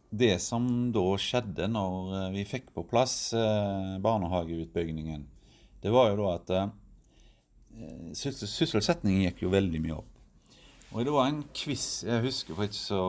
[0.09, 3.33] det som da skjedde når uh, vi fikk på plass
[4.01, 5.27] barnehageutbyggingen,
[5.81, 6.49] det var jo da at
[8.17, 10.08] sysselsettingen gikk jo veldig mye opp.
[10.89, 13.03] Og Det var en quiz jeg husker for ikke så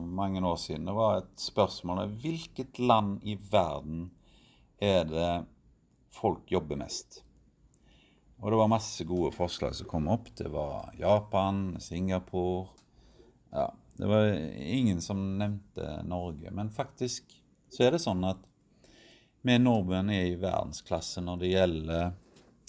[0.00, 0.86] mange år siden.
[0.88, 4.06] Det var et spørsmål om hvilket land i verden
[4.80, 5.32] er det
[6.16, 7.20] folk jobber mest.
[8.40, 10.30] Og det var masse gode forslag som kom opp.
[10.36, 12.68] Det var Japan, Singapore
[13.52, 16.50] Ja, det var ingen som nevnte Norge.
[16.50, 17.36] Men faktisk
[17.68, 18.40] så er det sånn at
[19.46, 22.04] vi nordmenn er i verdensklasse når det gjelder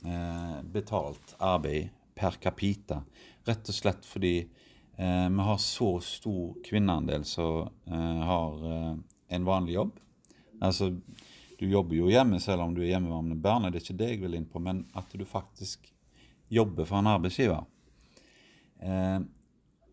[0.04, 3.02] eh, betalt arbeid per capita.
[3.48, 4.36] Rett og slett fordi
[4.98, 8.94] vi har så stor kvinneandel som eh, har eh,
[9.28, 10.00] en vanlig jobb.
[10.60, 10.90] Altså
[11.60, 13.66] du jobber jo hjemme selv om du er hjemmevarmende barn.
[13.72, 15.90] Det er ikke det jeg vil inn på, men at du faktisk
[16.54, 17.66] jobber for en arbeidsgiver.
[18.80, 19.20] Eh,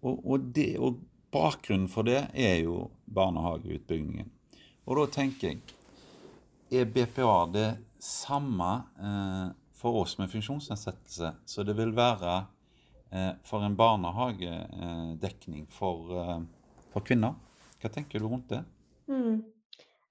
[0.05, 1.01] og, og, det, og,
[1.35, 4.29] bakgrunnen for det er jo barnehageutbyggingen.
[4.87, 5.63] Og da tenker jeg
[6.75, 7.71] Er BPA det
[8.03, 12.54] samme eh, for oss med funksjonsnedsettelse som det vil være eh,
[13.47, 16.39] for en barnehagedekning for, eh,
[16.93, 17.37] for, kvinner?
[17.83, 18.63] Hva tenker du rundt det?
[19.11, 19.43] Mm.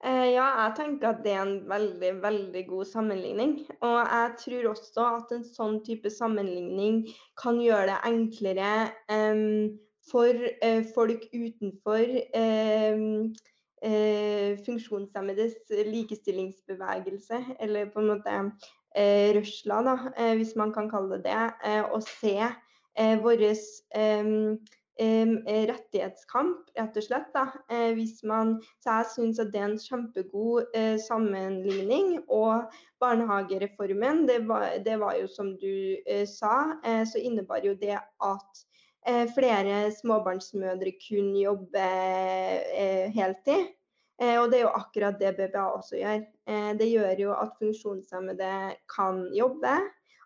[0.04, 3.54] Eh, ja, jeg tenker at det er en veldig, veldig god sammenligning.
[3.80, 7.06] Og jeg tror også at en sånn type sammenligning
[7.40, 8.72] kan gjøre det enklere
[9.08, 9.72] um,
[10.04, 12.04] for uh, folk utenfor
[12.36, 13.30] um,
[13.80, 15.56] uh, funksjonshemmedes
[15.88, 19.96] likestillingsbevegelse, eller på en måte uh, rørsla, da,
[20.36, 22.36] hvis man kan kalle det det, å se
[22.94, 23.42] vår
[23.98, 24.58] um,
[25.42, 27.30] rettighetskamp, rett og slett.
[27.34, 27.48] Da.
[27.70, 32.20] Eh, hvis man, så jeg syns det er en kjempegod eh, sammenligning.
[32.28, 32.70] Og
[33.02, 37.98] barnehagereformen, det var, det var jo som du eh, sa, eh, så innebar jo det
[37.98, 38.64] at
[39.06, 41.88] eh, flere småbarnsmødre kunne jobbe
[42.74, 43.72] eh, heltid.
[44.14, 46.20] og det er jo akkurat det BPA også gjør.
[46.78, 48.50] det gjør jo at funksjonshemmede
[48.86, 49.72] kan jobbe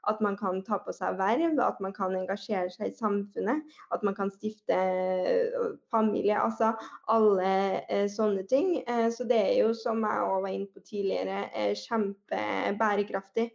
[0.08, 3.62] at man kan ta på seg verv, at man kan engasjere seg i samfunnet,
[3.94, 6.38] at man kan stifte øh, familie.
[6.40, 6.72] Altså
[7.12, 7.50] alle
[7.86, 8.78] eh, sånne ting.
[8.88, 13.50] Eh, så det er jo, som jeg òg var inne på tidligere, eh, kjempebærekraftig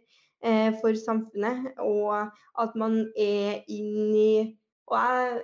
[0.80, 1.70] for samfunnet.
[1.80, 2.26] Og
[2.60, 5.38] at man er inni Og jeg,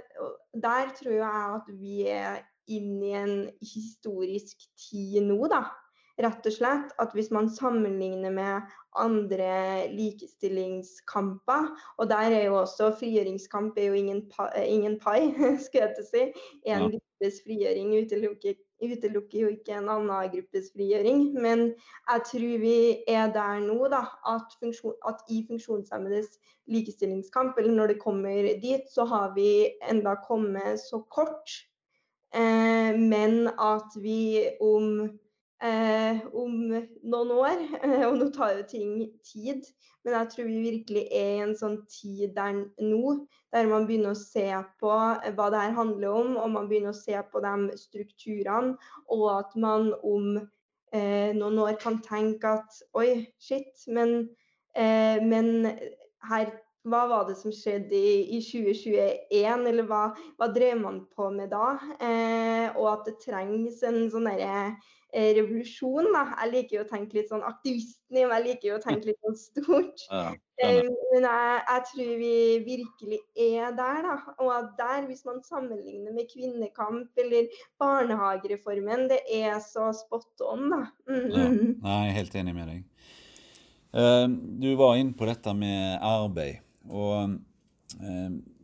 [0.62, 5.62] der tror jeg at vi er inn i en historisk tid nå, da.
[6.20, 12.90] Rett og slett at hvis man sammenligner med andre likestillingskamper, og der er jo også
[12.98, 14.24] frigjøringskamp er jo ingen,
[14.66, 15.30] ingen pai,
[15.62, 16.24] skulle jeg til å si.
[16.66, 16.90] En ja.
[16.96, 21.24] gruppes frigjøring utelukker, utelukker, jo ikke en annen gruppes frigjøring.
[21.40, 22.76] Men jeg tror vi
[23.08, 24.04] er der nå, da,
[24.34, 26.36] at, funksjon, at i funksjonshemmedes
[26.70, 31.60] likestillingskamp, eller når det kommer dit, så har vi enda kommet så kort.
[32.34, 35.08] Eh, men at vi om
[35.62, 36.54] eh, om
[37.02, 37.64] noen år.
[37.80, 38.94] Eh, og nå tar jo ting
[39.26, 39.66] tid,
[40.04, 43.16] men jeg tror vi virkelig er i en sånn tid der nå,
[43.54, 44.46] der man begynner å se
[44.80, 48.76] på hva det her handler om, og man begynner å se på de strukturene,
[49.12, 50.40] og at man om
[50.94, 54.30] eh, noen år kan tenke at oi, shit, men,
[54.78, 55.70] eh, men
[56.30, 56.50] her
[56.88, 60.04] hva var det som skjedde i, i 2021, eller hva,
[60.40, 61.74] hva, drev man på med da?
[62.00, 64.70] Eh, og at det trengs en sånn derre
[65.12, 66.10] revolusjon.
[66.14, 66.22] Da.
[66.40, 69.10] Jeg liker jo å tenke litt sånn aktivisten i meg, jeg liker jo å tenke
[69.10, 70.04] litt sånn stort.
[70.10, 70.22] Ja,
[70.62, 70.80] eh,
[71.12, 72.34] men jeg, jeg, tror vi
[72.66, 74.16] virkelig er der, da.
[74.38, 77.50] Og at der, hvis man sammenligner med kvinnekamp eller
[77.82, 80.82] barnehagereformen, det er så spot on, da.
[81.08, 81.36] Mm -hmm.
[81.36, 81.48] ja.
[81.86, 82.84] Nei, jeg er helt enig med deg.
[83.90, 84.26] Uh,
[84.62, 86.62] du var inne på dette med arbeid.
[86.88, 87.38] Og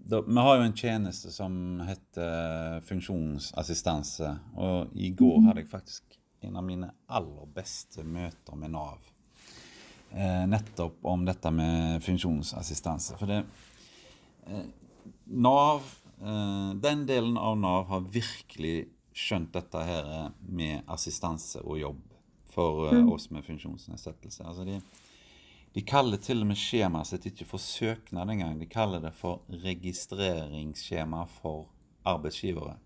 [0.07, 4.31] da, vi har jo en tjeneste som heter funksjonsassistanse.
[4.55, 5.49] Og i går mhm.
[5.49, 9.13] hadde jeg faktisk en av mine aller beste møter med Nav.
[10.11, 13.17] Eh, nettopp om dette med funksjonsassistanse.
[13.21, 13.41] For det
[14.47, 14.67] eh,
[15.35, 15.83] Nav
[16.23, 22.05] eh, Den delen av Nav har virkelig skjønt dette her med assistanse og jobb
[22.57, 23.13] for eh, mm.
[23.13, 24.45] oss med funksjonsnedsettelse.
[24.45, 24.81] Altså de,
[25.75, 28.57] de kaller til og med skjemaet sitt ikke for søknad engang.
[28.61, 31.67] De kaller det for registreringsskjema for
[32.07, 32.79] arbeidsgivere.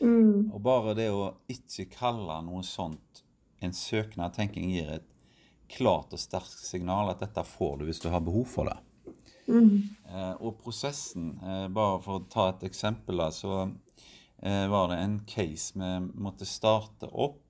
[0.00, 0.52] Mm.
[0.52, 3.22] Og bare det å ikke kalle noe sånt
[3.64, 5.12] en søknad, tenker jeg gir et
[5.72, 8.76] klart og sterkt signal at dette får du hvis du har behov for det.
[9.46, 9.88] Mm.
[10.10, 13.66] Eh, og prosessen, eh, bare for å ta et eksempel, da, så
[14.42, 15.90] eh, var det en case vi
[16.22, 17.42] måtte starte opp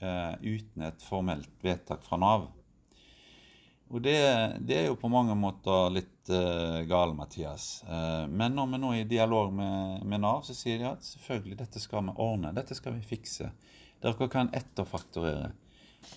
[0.00, 2.48] eh, uten et formelt vedtak fra Nav.
[3.92, 4.16] Og det,
[4.64, 7.84] det, er jo på mange måter litt uh, gale, Mathias.
[7.86, 11.04] Uh, men når vi nå er i dialog med, med, Nav, så sier de at
[11.04, 12.54] selvfølgelig, dette skal vi ordne.
[12.56, 13.50] Dette skal vi fikse.
[14.02, 15.52] Dere kan etterfakturere.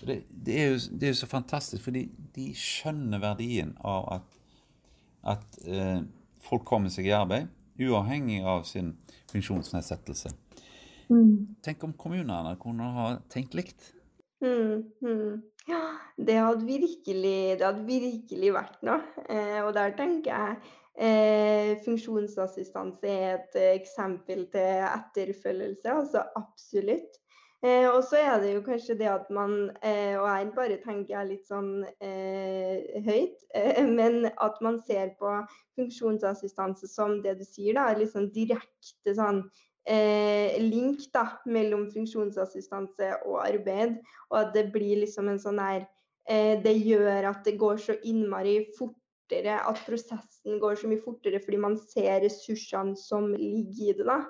[0.00, 4.08] Det, det, er jo, det, er jo, så fantastisk, for de, de skjønner verdien av
[4.16, 4.40] at,
[5.36, 6.00] at uh,
[6.44, 8.94] folk kommer seg i arbeid, uavhengig av sin
[9.30, 10.32] funksjonsnedsettelse.
[11.08, 11.54] Mm.
[11.64, 13.92] Tenk om kommunene kunne ha tenkt likt.
[14.44, 15.40] Mm, mm.
[15.68, 15.82] Ja,
[16.16, 19.02] det hadde virkelig, det hadde virkelig vært noe.
[19.28, 20.56] Eh, og der tenker jeg
[20.96, 25.92] eh, funksjonsassistanse er et eh, eksempel til etterfølgelse.
[25.92, 27.20] Altså absolutt.
[27.60, 31.16] Eh, og så er det jo kanskje det at man, eh, og jeg bare tenker
[31.16, 33.40] jeg litt sånn eh, høyt,
[33.98, 35.32] men at man ser på
[35.76, 39.42] funksjonsassistanse som det du sier, da, litt sånn direkte sånn
[39.88, 43.98] eh, link da, mellom funksjonsassistanse og arbeid.
[44.30, 45.84] Og at det blir liksom en sånn her
[46.28, 51.40] eh, Det gjør at det går så innmari fortere, at prosessen går så mye fortere
[51.44, 54.08] fordi man ser ressursene som ligger i det.
[54.08, 54.22] da.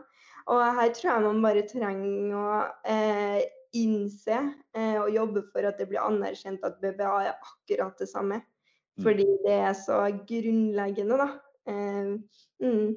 [0.48, 2.52] Og her tror jeg man bare trenger å
[2.88, 3.42] eh,
[3.76, 4.38] innse
[4.72, 8.40] eh, og jobbe for at det blir anerkjent at BBA er akkurat det samme.
[8.98, 9.02] Mm.
[9.04, 11.28] Fordi det er så grunnleggende, da.
[11.68, 12.14] Eh,
[12.64, 12.96] mm.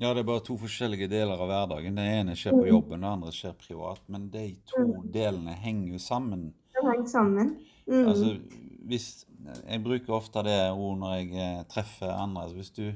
[0.00, 1.94] Ja, det er bare to forskjellige deler av hverdagen.
[1.98, 2.70] Det ene skjer på Mm.
[2.70, 4.00] jobben, det andre skjer privat.
[4.08, 5.12] Men de to Mm.
[5.12, 6.52] delene henger jo sammen.
[6.72, 7.58] Det henger sammen.
[7.86, 8.06] Mm.
[8.08, 8.40] Altså,
[8.88, 9.24] hvis,
[9.68, 12.42] jeg bruker ofte det ord når jeg eh, treffer andre.
[12.42, 12.92] Altså, hvis, du,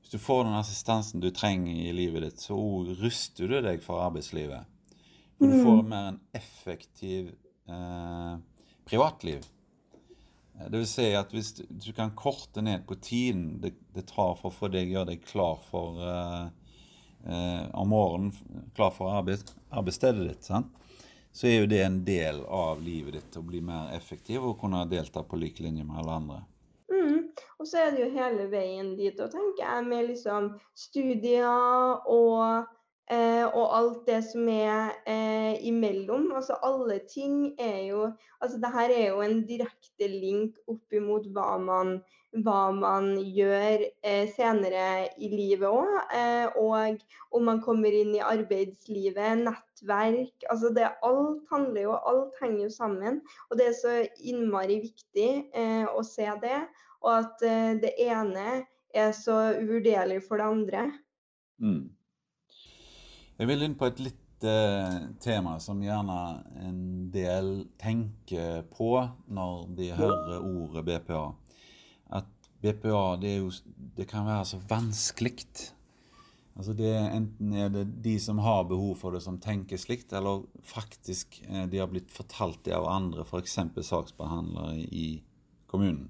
[0.00, 2.56] hvis du får den assistansen du trenger i livet ditt, så
[3.00, 4.64] ruster du deg for arbeidslivet.
[5.38, 5.88] For du får Mm.
[5.88, 7.34] mer en effektiv
[7.68, 8.36] eh,
[8.86, 9.42] privatliv.
[10.60, 14.36] Eh, Det vil si at hvis du, kan korte ned på tiden det, det tar
[14.40, 16.48] for å få deg gjøre deg klar for uh,
[17.28, 18.32] uh, om morgenen,
[18.76, 20.72] klar for arbeid, arbeidsstedet ditt, sant?
[21.36, 24.86] så er jo det en del av livet ditt å bli mer effektiv og kunne
[24.88, 26.38] delta på lik linje med alle andre.
[26.88, 27.18] Mm.
[27.60, 32.70] Og så er det jo hele veien dit, tenker jeg, med liksom studier og,
[33.10, 36.28] eh, og alt det som er eh, imellom.
[36.36, 38.10] Altså alle ting er jo
[38.42, 41.94] Altså det her er jo en direkte link opp imot hva man,
[42.44, 45.94] hva man gjør eh, senere i livet òg.
[46.12, 47.00] Eh, og
[47.32, 50.46] om man kommer inn i arbeidslivet, nettverk.
[50.52, 53.20] Altså det alt handler jo Alt henger jo sammen.
[53.48, 56.60] Og det er så innmari viktig eh, å se det.
[57.00, 60.88] Og at eh, det ene er så uvurderlig for det andre.
[61.62, 61.86] Mm.
[63.36, 66.20] Jeg vil inn på et litt eh, tema som gjerne
[66.64, 66.82] en
[67.12, 68.90] del tenker på
[69.28, 71.24] når de hører ordet BPA.
[72.16, 72.30] At
[72.64, 73.50] BPA det, jo,
[73.96, 75.34] det kan være så vanskelig.
[76.56, 80.46] Altså det, enten er det de som har behov for det, som tenker slikt, eller
[80.64, 83.58] faktisk eh, de har blitt fortalt det av andre, f.eks.
[83.84, 85.10] saksbehandlere i
[85.68, 86.08] kommunen.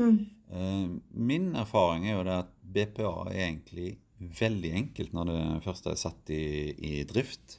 [0.00, 0.18] Mm.
[0.48, 5.90] Eh, min erfaring er jo det at BPA er egentlig veldig enkelt når det først
[5.90, 7.58] er satt i, i drift.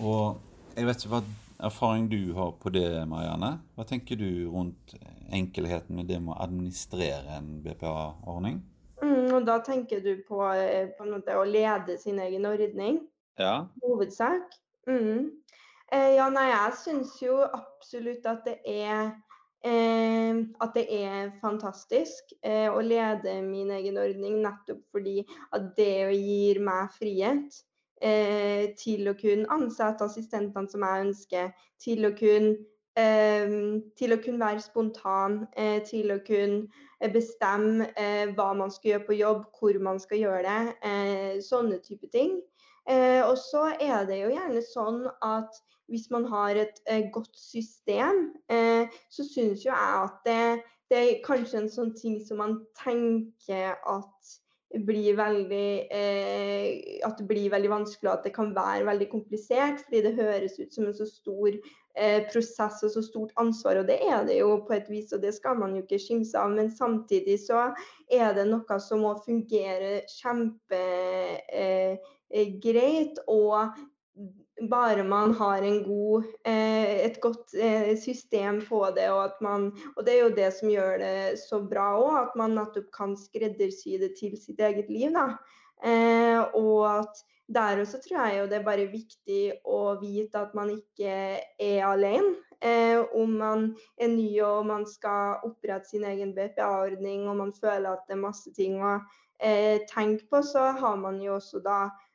[0.00, 0.40] Og
[0.76, 1.22] jeg vet ikke hva
[1.66, 3.58] erfaring du har på det, Marianne.
[3.76, 4.94] Hva tenker du rundt
[5.30, 8.60] enkelheten med det med å administrere en BPA-ordning?
[9.00, 13.00] Mm, og da tenker du på, eh, på måte å lede sin egen ordning?
[13.40, 13.68] Ja.
[13.84, 14.56] Hovedsak?
[14.88, 15.30] Mm.
[15.92, 19.12] Eh, ja, nei, jeg syns jo absolutt at det er
[19.64, 25.18] Eh, at det er fantastisk eh, å lede min egen ordning, nettopp fordi
[25.52, 27.58] at det gir meg frihet
[28.00, 32.56] eh, til å kunne ansette assistentene som jeg ønsker, til å kunne,
[33.96, 35.36] til å kunne være spontan,
[35.86, 37.86] til å kunne bestemme
[38.34, 40.42] hva man skal gjøre på jobb, hvor man skal gjøre
[40.82, 42.34] det, sånne type ting.
[42.90, 48.30] og så er det jo gjerne sånn at hvis man har et eh, godt system,
[48.50, 52.60] eh, så syns jo jeg at det, det, er kanskje en sånn ting som man
[52.78, 54.36] tenker at
[54.70, 59.80] blir veldig eh, at det blir veldig vanskelig, og at det kan være veldig komplisert.
[59.84, 61.50] Fordi det høres ut som en så stor
[61.98, 65.22] eh, prosess og så stort ansvar, og det er det jo på et vis, og
[65.24, 66.50] det skal man jo ikke skimse av.
[66.54, 67.60] Men samtidig så
[68.12, 73.18] er det noe som må fungere kjempegreit.
[73.26, 73.56] og
[74.68, 79.08] bare man har god, eh, et godt eh, system på det.
[79.10, 82.56] Og, man, og, det er jo det som gjør det så bra òg, at man
[82.58, 85.10] nettopp kan skreddersy det til sitt eget liv.
[85.14, 85.38] Da.
[86.54, 90.70] og at der også tror jeg jo det er bare viktig å vite at man
[90.70, 92.36] ikke er alene.
[92.60, 97.94] Eh, om man er ny og man skal opprette sin egen BPA-ordning og man føler
[97.94, 98.98] at det er masse ting å
[99.40, 102.09] eh, tenke på, så har man jo også da Eh,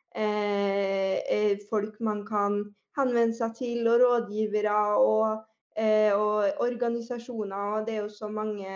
[1.70, 2.62] folk man kan
[2.96, 5.44] henvende seg til, og rådgivere og,
[5.78, 7.80] eh, og, organisasjoner.
[7.80, 8.70] Og det er jo så mange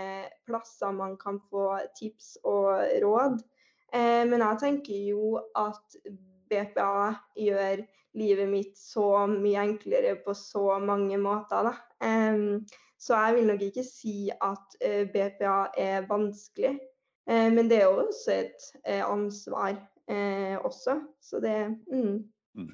[0.47, 3.39] plasser man kan få tips og råd.
[3.93, 5.99] Eh, men jeg tenker jo at
[6.49, 7.85] BPA gjør
[8.17, 11.69] livet mitt så mye enklere på så mange måter.
[12.99, 14.73] Så jeg vil nok ikke si at
[15.13, 16.79] BPA er vanskelig.
[17.29, 18.63] men det er jo også et
[19.05, 19.77] ansvar
[20.09, 20.99] eh, også.
[21.21, 21.57] Så det
[21.91, 22.17] mm.
[22.57, 22.73] Mm.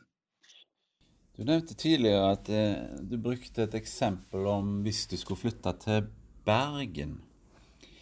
[1.36, 6.06] Du nevnte tidligere at eh, du brukte et eksempel om hvis du skulle flytte til
[6.48, 7.18] Bergen.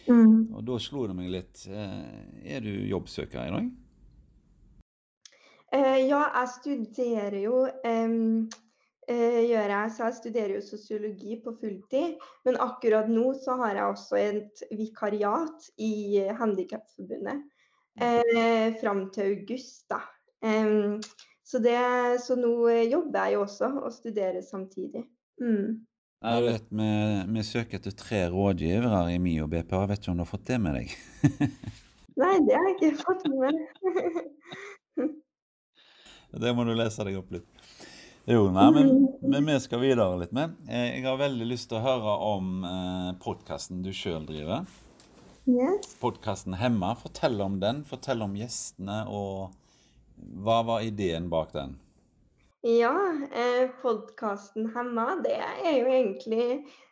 [0.06, 0.54] Mm.
[0.54, 1.64] Og da slo det meg litt.
[1.66, 3.72] Eh, er du jobbsøker i dag?
[5.74, 7.64] Eh, ja, jeg studerer jo
[9.04, 12.14] gjør jeg, så jeg studerer jo sosiologi på fulltid.
[12.46, 17.42] Men akkurat nå så har jeg også et vikariat i Handikapforbundet
[18.00, 19.84] eh, fram til august.
[19.90, 20.00] da.
[20.44, 21.00] Um,
[21.44, 21.78] så, det,
[22.24, 22.54] så, nå
[22.90, 25.04] jobber jeg jo også og studerer samtidig.
[25.40, 25.84] Mm.
[26.24, 26.90] Jeg vet, vi,
[27.36, 29.82] vi, søker etter tre rådgivere i MIO BPA.
[29.90, 30.94] Vet ikke om du har fått det med deg?
[32.22, 35.10] Nei, det har jeg ikke fått med meg.
[36.44, 37.48] det må du lese deg opp litt.
[38.24, 40.54] Jo, nei, men, men, vi skal videre litt med.
[40.64, 44.64] Jeg har veldig lyst til å høre om eh, podkasten du sjøl driver.
[45.44, 45.96] Yes.
[46.00, 46.94] podkasten Hemma.
[46.96, 47.82] Fortell om den.
[47.84, 49.52] Fortell om gjestene, og
[50.40, 51.74] hva var ideen bak den?
[52.64, 52.94] Ja,
[53.28, 56.46] eh, podkasten Hemma, det er jo egentlig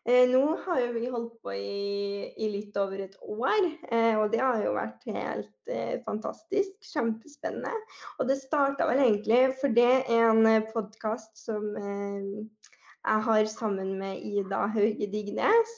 [0.05, 4.34] eh, Nå har jo vi holdt på i, i litt over et år, eh, og
[4.34, 6.74] det har jo vært helt eh, fantastisk.
[6.92, 7.72] Kjempespennende.
[8.18, 12.68] Og det starta vel egentlig for det er en eh, podkast som eh,
[13.03, 15.72] jeg har sammen med Ida Hauge Dignes.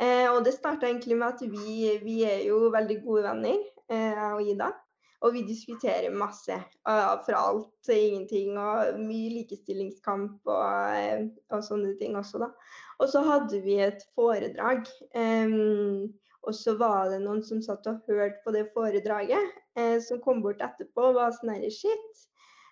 [0.00, 4.26] Eh, og det starta egentlig med at vi, vi er jo veldig gode venner, eh,
[4.32, 4.72] og Ida.
[5.24, 6.54] Og vi diskuterer masse.
[6.86, 8.58] Uh, fra alt til ingenting.
[8.60, 12.50] Og mye likestillingskamp og, eh, og, sånne ting også, da.
[13.00, 14.84] Og så hadde vi et foredrag.
[15.16, 16.12] Um,
[16.46, 20.44] og så var det noen som satt og hørte på det foredraget, eh, som kom
[20.44, 22.26] bort etterpå og var sånn herre Shit,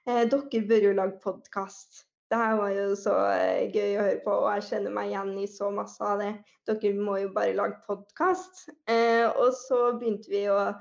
[0.07, 2.05] eh, dere bør jo lage podkast.
[2.35, 5.29] Det her var jo så eh, gøy å høre på, og jeg kjenner meg igjen
[5.39, 6.33] i så masse av det.
[6.67, 8.65] Dere må jo bare lage podkast.
[8.91, 10.73] Eh, og så begynte vi å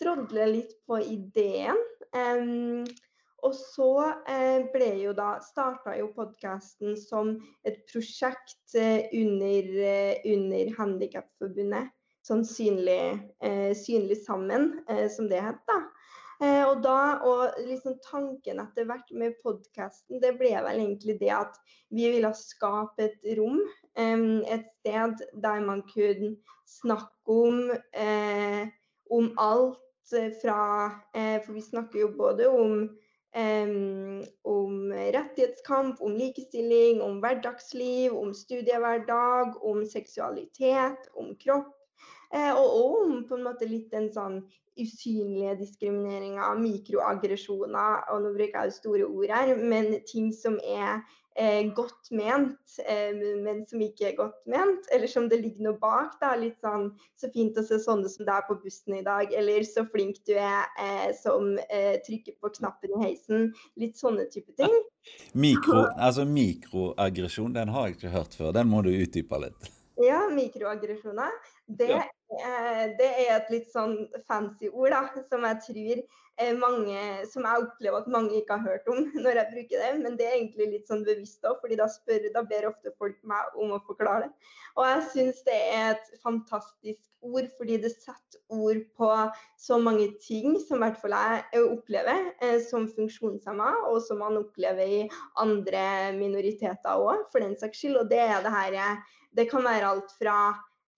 [0.00, 1.76] drodle litt på ideen.
[2.16, 2.88] Um,
[3.44, 3.90] og så
[4.24, 7.34] eh, ble jo da starta jo podkasten som
[7.68, 11.92] et prosjekt eh, under, eh, under Handikapforbundet.
[12.24, 14.78] Sånn synlig, eh, synlig sammen,
[15.12, 15.60] som det het.
[15.68, 15.82] da.
[16.42, 21.30] Eh, og da, og liksom tanken etter hvert med podkasten, det ble vel egentlig det
[21.36, 21.58] at
[21.94, 23.60] vi ville skape et rom,
[23.94, 26.32] et sted der man kunne
[26.66, 28.66] snakke om, eh,
[29.12, 29.78] om alt
[30.42, 30.62] fra
[31.14, 32.90] eh, For vi snakker jo både om
[34.44, 41.72] om rettighetskamp, om likestilling, om hverdagsliv, om studiehverdag, om seksualitet, om kropp.
[42.32, 44.40] Eh, og om på en måte litt den sånn
[44.80, 51.02] usynlige diskrimineringa, mikroaggresjoner, og nå bruker jeg store ord her, men ting som er
[51.36, 53.12] eh, godt ment, eh,
[53.44, 54.88] men som ikke er godt ment.
[54.94, 56.16] Eller som det ligger noe bak.
[56.22, 56.34] Da.
[56.38, 56.90] Litt sånn
[57.20, 59.32] så fint å se sånne som deg på bussen i dag.
[59.36, 63.52] Eller så flink du er eh, som eh, trykker på knappen i heisen.
[63.80, 64.80] Litt sånne type ting.
[65.34, 68.56] Mikro, altså Mikroaggresjon, den har jeg ikke hørt før.
[68.56, 69.72] Den må du utdype litt.
[70.00, 71.30] Ja, mikroaggresjoner.
[71.66, 72.02] Det, ja.
[72.38, 73.96] eh, det, er et litt sånn
[74.28, 76.04] fancy ord da, som jeg tror
[76.58, 76.98] mange,
[77.30, 79.92] som jeg opplever at mange ikke har hørt om når jeg bruker det.
[80.00, 83.18] Men det er egentlig litt sånn bevisst òg, fordi da, spør, da ber ofte folk
[83.28, 84.50] meg om å forklare det.
[84.78, 89.10] Og jeg syns det er et fantastisk ord, fordi det setter ord på
[89.60, 94.40] så mange ting som i hvert fall jeg opplever eh, som funksjonshemma, og som man
[94.40, 95.02] opplever i
[95.40, 98.00] andre minoriteter òg, for den saks skyld.
[98.02, 98.78] Og det er det her
[99.36, 100.36] Det kan være alt fra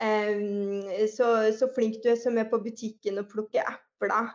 [0.03, 1.29] um, så,
[1.59, 4.33] så flink du er som er på butikken og plukker epler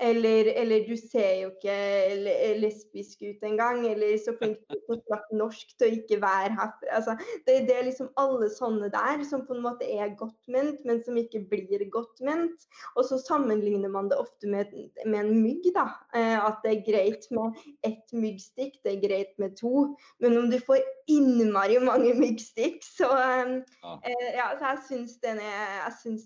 [0.00, 3.84] eller, eller, du ser jo ikke lesbisk ut engang.
[3.86, 6.88] Eller så flink du er til å snakke norsk til å ikke være herfra.
[6.96, 7.16] Altså,
[7.46, 11.02] det, det, er liksom alle sånne der som på en måte er godt ment, men
[11.06, 12.66] som ikke blir godt ment.
[12.96, 14.72] Og så sammenligner man det ofte med,
[15.04, 15.70] med en mygg.
[15.76, 15.86] da,
[16.16, 19.86] eh, At det er greit med ett myggstikk, det er greit med to.
[20.22, 23.94] Men om du får innmari mange myggstikk, så, eh, ja.
[24.02, 25.38] Eh, ja, så jeg syns den,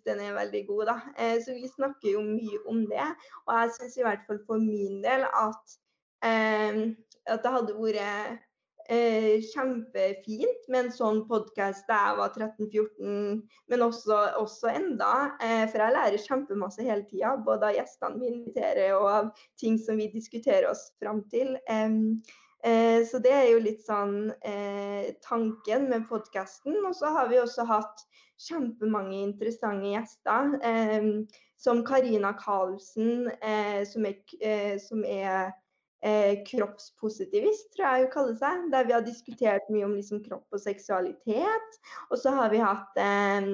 [0.07, 0.87] den, er veldig god.
[0.95, 0.99] da.
[1.45, 3.13] Så vi snakker jo mye om det.
[3.47, 5.79] og jeg jeg syns i hvert fall for min del at,
[6.25, 6.83] eh,
[7.27, 8.45] at det hadde vært
[8.89, 13.43] eh, kjempefint med en sånn podkast da jeg var 13-14,
[13.73, 15.13] men også, også enda.
[15.43, 19.31] Eh, for jeg lærer kjempemasse hele tida, både av gjestene vi inviterer og av
[19.61, 21.57] ting som vi diskuterer oss fram til.
[21.67, 26.79] Eh, så det er jo litt sånn eh, tanken med podkasten.
[26.87, 28.07] Og så har vi også hatt
[28.43, 30.57] kjempemange interessante gjester.
[30.67, 31.11] Eh,
[31.57, 35.53] som Karina Karlsen, eh, som er, eh, som er
[36.05, 38.67] eh, kroppspositivist, tror jeg hun kaller seg.
[38.73, 41.81] Der vi har diskutert mye om liksom, kropp og seksualitet.
[42.11, 43.49] Og så har vi hatt eh,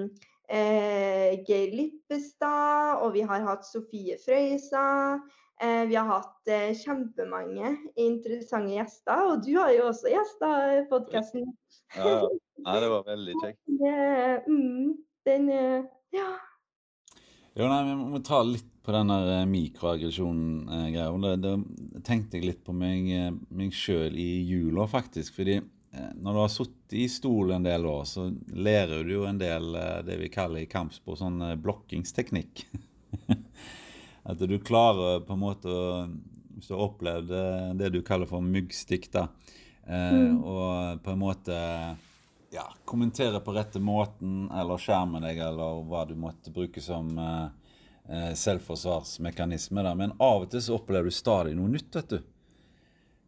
[0.51, 5.21] eh, Geir Lippestad, og vi har hatt Sofie Frøysa.
[5.63, 11.47] Eh, vi har hatt kjempemange interessante gjester, og du har jo også gjester i podkasten.
[11.95, 12.17] Ja,
[12.65, 13.61] ja, det var veldig kjekt.
[14.43, 14.97] Mm,
[15.29, 15.47] den,
[16.11, 16.31] ja.
[17.53, 21.11] Jo, nei, Vi må ta litt på den eh, mikroaggresjonen-greia.
[21.37, 21.53] Det,
[21.93, 25.37] det tenkte jeg litt på meg, eh, meg sjøl i jula, faktisk.
[25.37, 29.27] fordi eh, når du har sittet i stol en del år, så lærer du jo
[29.29, 29.77] en del
[30.07, 32.65] det vi kaller i kampsport sånn blokkingsteknikk.
[34.33, 35.87] At du klarer på en måte å
[36.53, 37.31] Hvis du har opplevd
[37.81, 39.25] det du kaller for myggstikk, da,
[39.89, 40.37] mm.
[40.45, 41.57] og på en måte
[42.53, 47.47] ja, kommentere på rette måten, eller skjerme deg, eller hva du måtte bruke som eh,
[48.13, 49.85] eh, selvforsvarsmekanisme.
[49.87, 49.95] Da.
[49.97, 52.21] Men av og til så opplever du stadig noe nytt, vet du.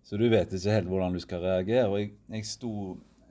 [0.04, 1.88] Så du vet ikke helt hvordan du skal reagere.
[1.88, 2.74] Og jeg, jeg sto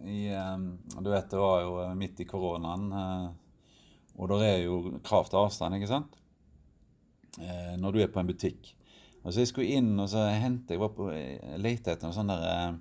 [0.02, 0.68] i eh,
[0.98, 2.90] Du vet, det var jo midt i koronaen.
[3.04, 3.30] Eh,
[4.18, 6.18] og der er jo krav til avstand, ikke sant?
[7.38, 8.74] Eh, når du er på en butikk.
[9.24, 12.18] Og så jeg skulle inn og så hente Jeg var på jeg lette etter noe
[12.18, 12.74] sånn der eh,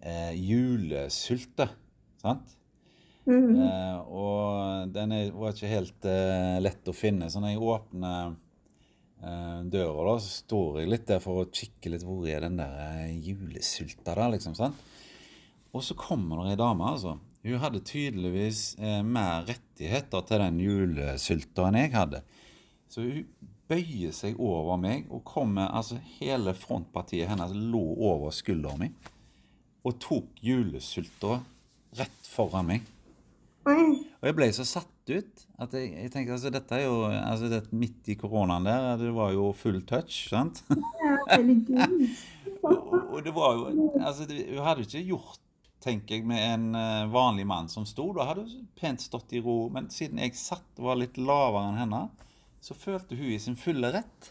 [0.00, 1.68] eh, julesylte.
[2.24, 2.56] Sant?
[3.24, 3.60] Mhm.
[3.64, 7.30] Eh, og den er, var ikke helt eh, lett å finne.
[7.32, 8.34] Så når jeg åpner
[9.24, 12.60] eh, døra, da, så står jeg litt der for å kikke litt hvor er den
[12.60, 14.56] der julesylta da, liksom.
[14.58, 14.90] sant?
[15.74, 17.16] Og så kommer det ei dame, altså.
[17.44, 22.22] Hun hadde tydeligvis mer rettigheter til den julesylta enn jeg hadde.
[22.88, 28.86] Så hun bøyer seg over meg og kommer Altså, hele frontpartiet hennes lå over skulderen
[28.86, 28.94] min
[29.84, 31.42] og tok julesylta
[31.98, 32.90] rett foran meg.
[33.64, 37.48] Og jeg ble så satt ut at jeg, jeg tenkte altså dette er jo altså
[37.52, 40.62] det, Midt i koronaen der, det var jo full touch, sant?
[42.64, 45.40] Og, og det var jo altså Hun hadde jo ikke gjort,
[45.84, 48.06] tenker jeg, med en eh, vanlig mann som sto.
[48.16, 49.66] Da hadde hun pent stått i ro.
[49.72, 52.00] Men siden jeg satt og var litt lavere enn henne,
[52.64, 54.30] så følte hun i sin fulle rett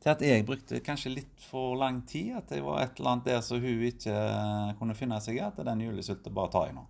[0.00, 2.32] til at jeg brukte kanskje litt for lang tid.
[2.40, 5.44] At det var et eller annet der som hun ikke eh, kunne finne seg i.
[5.44, 6.88] At den julesulten bare tar jeg nå.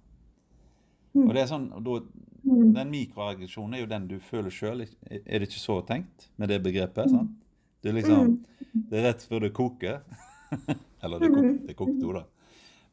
[1.25, 1.99] Og det er sånn, da,
[2.47, 4.85] Den mikroaggresjonen er jo den du føler sjøl.
[5.09, 7.11] Er det ikke så tenkt med det begrepet?
[7.11, 7.35] sant?
[7.83, 8.33] Det er liksom,
[8.91, 10.01] Det er rett før det koker.
[11.03, 12.25] Eller det kokte, det kokte jo, da.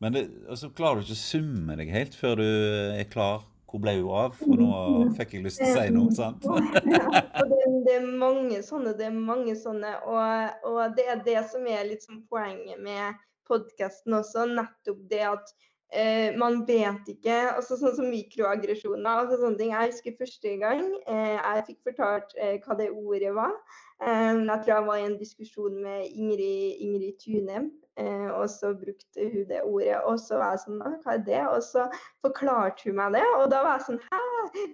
[0.03, 0.23] Men det,
[0.59, 3.45] så klarer du ikke å summe deg helt før du er klar.
[3.73, 4.35] Hvor ble hun av?
[4.37, 4.73] For nå
[5.17, 6.11] fikk jeg lyst til å si noe.
[6.13, 6.43] sant?
[6.45, 9.95] Ja, det, det er mange sånne, det er mange sånne.
[10.05, 13.17] Og, og det er det som er litt sånn poenget med
[13.49, 14.45] podkasten også.
[14.51, 15.55] Nettopp det at
[15.93, 19.21] eh, man vet ikke altså Sånn som mikroaggresjoner.
[19.23, 19.71] altså sånne ting.
[19.75, 23.55] Jeg husker første gang eh, jeg fikk fortalt eh, hva det ordet var.
[24.01, 28.73] Eh, jeg tror jeg var i en diskusjon med Ingrid, Ingrid Tunem, Eh, og så
[28.73, 31.41] brukte hun det ordet, og så var jeg sånn Hva er det?
[31.45, 31.83] Og så
[32.25, 34.21] forklarte hun meg det, og da var jeg sånn Hæ,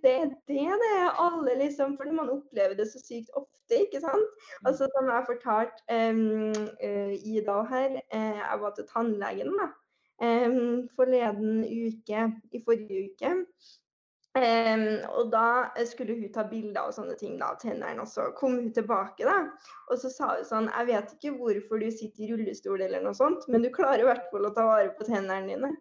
[0.06, 1.10] det er det det er?
[1.26, 4.40] Alle liksom For man opplever det så sykt ofte, ikke sant?
[4.64, 6.56] Og så som jeg fortalte um,
[7.20, 9.68] Ida her, eh, jeg var til tannlegen da,
[10.20, 13.36] forleden uke, i forrige uke.
[14.38, 14.84] Um,
[15.18, 18.60] og da skulle hun ta bilder og sånne ting da, av tennene, og så kom
[18.60, 19.26] hun tilbake.
[19.26, 19.50] da,
[19.90, 23.18] Og så sa hun sånn Jeg vet ikke hvorfor du sitter i rullestol eller noe
[23.18, 25.74] sånt, men du klarer i hvert fall å ta vare på tennene dine.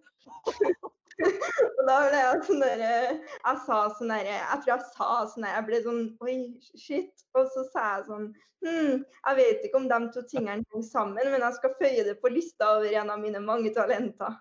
[1.18, 5.46] og da ble jeg sånn derre Jeg sa sånn derre Jeg tror jeg sa sånn
[5.46, 6.36] der, Jeg ble sånn Oi,
[6.78, 7.24] shit.
[7.34, 8.28] Og så sa jeg sånn
[8.66, 12.16] Hm, jeg vet ikke om de to tingene henger sammen, men jeg skal føye det
[12.18, 14.34] på lista over en av mine mange talenter.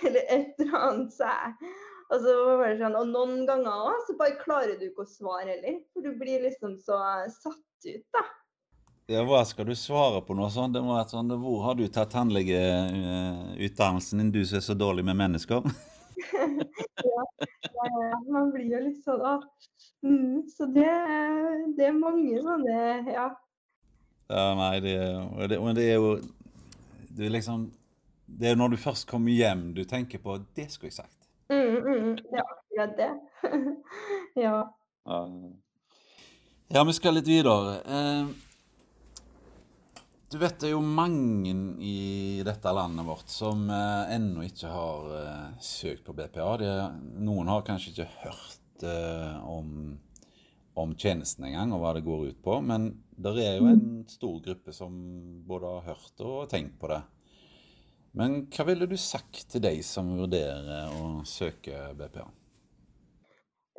[0.00, 1.74] Eller et eller annet, sa jeg.
[2.08, 5.12] Og så var det sånn, og noen ganger òg, så bare klarer du ikke å
[5.12, 5.82] svare heller.
[5.92, 6.96] For du blir liksom så
[7.34, 8.24] satt ut, da.
[9.08, 10.74] Ja, Hva skal du svare på noe sånt?
[10.76, 15.04] Det må være sånn, Hvor har du tatt tannlegeutdannelsen din, du som er så dårlig
[15.04, 15.62] med mennesker?
[17.12, 17.24] ja,
[17.74, 19.48] ja, man blir jo litt sånn at,
[20.02, 20.90] Mm, så det,
[21.76, 22.74] det er mange sånne
[23.10, 23.28] Ja.
[24.28, 24.94] Ja, nei, det,
[25.50, 26.18] det, men det er jo
[27.16, 27.70] det er liksom
[28.28, 31.16] Det er når du først kommer hjem du tenker på Det skulle jeg sagt.
[31.48, 33.12] Mm, mm, det er akkurat det.
[34.44, 34.58] ja.
[35.08, 35.22] Ja,
[36.70, 37.78] Ja, vi skal litt videre.
[37.88, 38.26] Eh,
[40.30, 45.12] du vet det er jo mange i dette landet vårt som eh, ennå ikke har
[45.16, 46.48] eh, søkt på BPA.
[46.60, 46.72] Det,
[47.24, 49.94] noen har kanskje ikke hørt eh, om,
[50.76, 52.58] om tjenesten engang og hva det går ut på.
[52.60, 54.98] Men det er jo en stor gruppe som
[55.48, 57.00] både har hørt og tenkt på det.
[58.18, 62.28] Men hva ville du sagt til de som vurderer å søke BPA?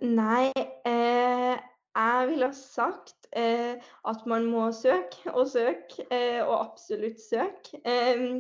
[0.10, 0.50] Nei,
[0.88, 1.56] eh,
[1.98, 3.76] jeg ville ha sagt eh,
[4.08, 7.82] at man må søke og søke, eh, og absolutt søke.
[7.86, 8.40] Eh,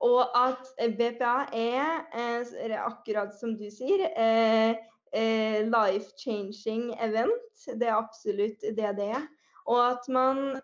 [0.00, 4.76] og at BPA er, eh, akkurat som du sier, eh,
[5.12, 7.66] eh, life changing event.
[7.66, 9.26] Det er absolutt det det er.
[9.66, 10.60] Og at man,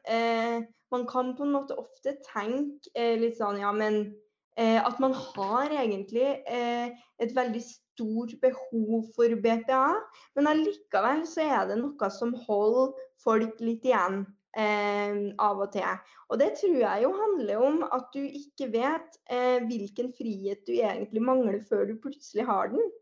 [0.91, 4.14] man kan på en måte ofte tenke litt sånn, ja, men
[4.57, 9.95] at man har egentlig et veldig stort behov for BPA.
[10.34, 14.24] Men allikevel så er det noe som holder folk litt igjen
[14.57, 16.03] eh, av og til.
[16.30, 20.74] Og det tror jeg jo handler om at du ikke vet eh, hvilken frihet du
[20.76, 22.92] egentlig mangler før du plutselig har den.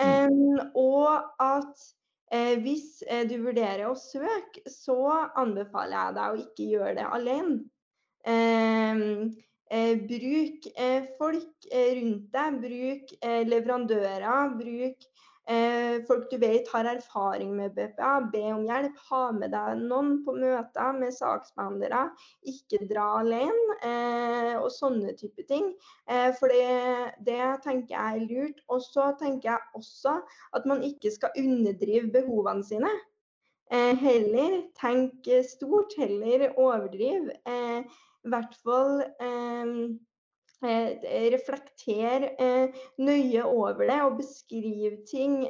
[0.00, 0.28] Eh,
[0.78, 1.86] og at
[2.32, 4.98] eh, hvis eh, du vurderer å søke, så
[5.38, 7.62] anbefaler jeg deg å ikke gjøre det alene.
[9.72, 13.12] Eh, bruk eh, folk eh, rundt deg, bruk
[13.48, 15.08] leverandører, bruk
[16.06, 18.10] folk du vet har erfaring med BPA.
[18.30, 22.04] Be om hjelp, ha med deg noen på møter med saksbehandlere.
[22.52, 23.90] Ikke dra alene,
[24.60, 25.72] og sånne type ting.
[26.38, 28.62] For det, det tenker jeg er lurt.
[28.70, 30.14] Og så tenker jeg også
[30.54, 32.94] at man ikke skal underdrive behovene sine.
[34.06, 37.32] Heller tenk stort, heller overdriv.
[38.22, 39.70] I hvert fall eh,
[40.62, 45.40] eh eh, nøye over det og beskrive ting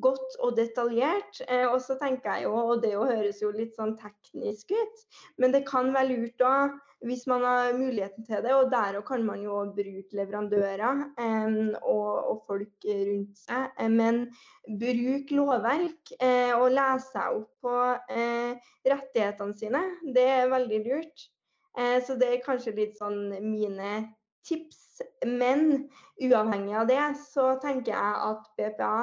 [0.00, 1.42] godt og detaljert.
[1.68, 5.04] Og så tenker jeg jo, og det jo høres jo litt sånn teknisk ut,
[5.36, 6.54] men det kan være lurt da,
[7.04, 11.04] hvis man har muligheten til det, og der kan man jo bruke leverandører
[11.82, 13.76] og, og, folk rundt seg.
[13.92, 14.24] Men
[14.80, 16.16] bruk lovverk
[16.56, 17.76] og les seg opp på
[18.88, 19.84] rettighetene sine.
[20.16, 21.28] Det er veldig lurt.
[21.78, 23.92] Eh, så det er kanskje litt sånn mine
[24.46, 25.02] tips.
[25.26, 25.88] Men
[26.22, 27.02] uavhengig av det,
[27.32, 28.96] så tenker jeg at BPA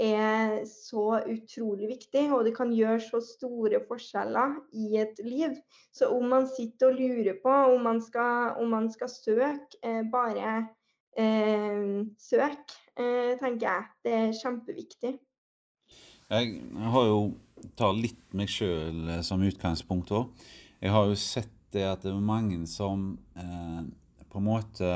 [0.00, 5.54] er så utrolig viktig, og det kan gjøre så store forskjeller i et liv.
[5.94, 10.02] Så om man sitter og lurer på om man skal, om man skal søke, eh,
[10.10, 10.56] bare
[11.16, 13.86] eh, søk, eh, tenker jeg.
[14.04, 15.14] Det er kjempeviktig.
[16.30, 16.60] Jeg
[16.90, 17.18] har jo
[17.78, 20.46] tatt litt meg sjøl eh, som utgangspunkt òg.
[20.82, 23.82] Jeg har jo sett det at det er mange som eh,
[24.30, 24.92] på en måte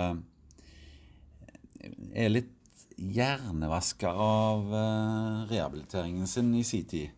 [2.15, 2.55] er litt
[2.99, 7.11] hjernevaska av eh, rehabiliteringen sin i sin tid.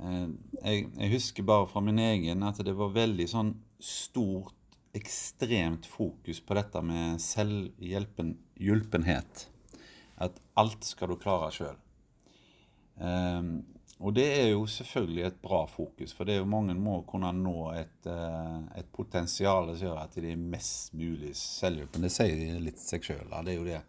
[0.00, 0.28] Eh,
[0.62, 4.54] jeg, jeg, husker bare fra min egen at det var veldig sånn stort,
[4.92, 9.48] ekstremt fokus på dette med selvhjelpenhet.
[10.20, 11.78] At alt skal du klare sjøl.
[12.96, 13.42] Um, eh,
[14.02, 17.30] og det er jo selvfølgelig et bra fokus, for det er jo mange må kunne
[17.36, 18.08] nå et,
[18.76, 22.02] et potensial som gjør at de er mest mulig selvhjulpne.
[22.08, 23.30] Det sier de litt seg sjøl.
[23.30, 23.82] Det er jo det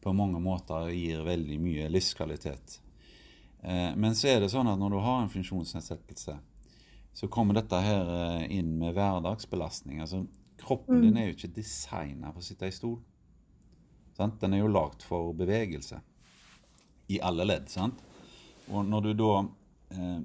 [0.00, 2.78] på mange måter gir veldig mye livskvalitet.
[3.62, 6.36] Eh, men så er det sånn at når du har en funksjonsnedsettelse,
[7.12, 10.00] så kommer dette her eh, inn med hverdagsbelastning.
[10.00, 10.24] Altså,
[10.60, 11.02] kroppen mm.
[11.04, 13.00] din er jo ikke designa for å sitte i stol.
[14.16, 14.40] Sant?
[14.40, 16.00] Den er jo lagd for bevegelse.
[17.10, 17.68] I alle ledd.
[17.72, 18.00] sant?
[18.70, 19.32] Og når du da
[19.96, 20.20] eh,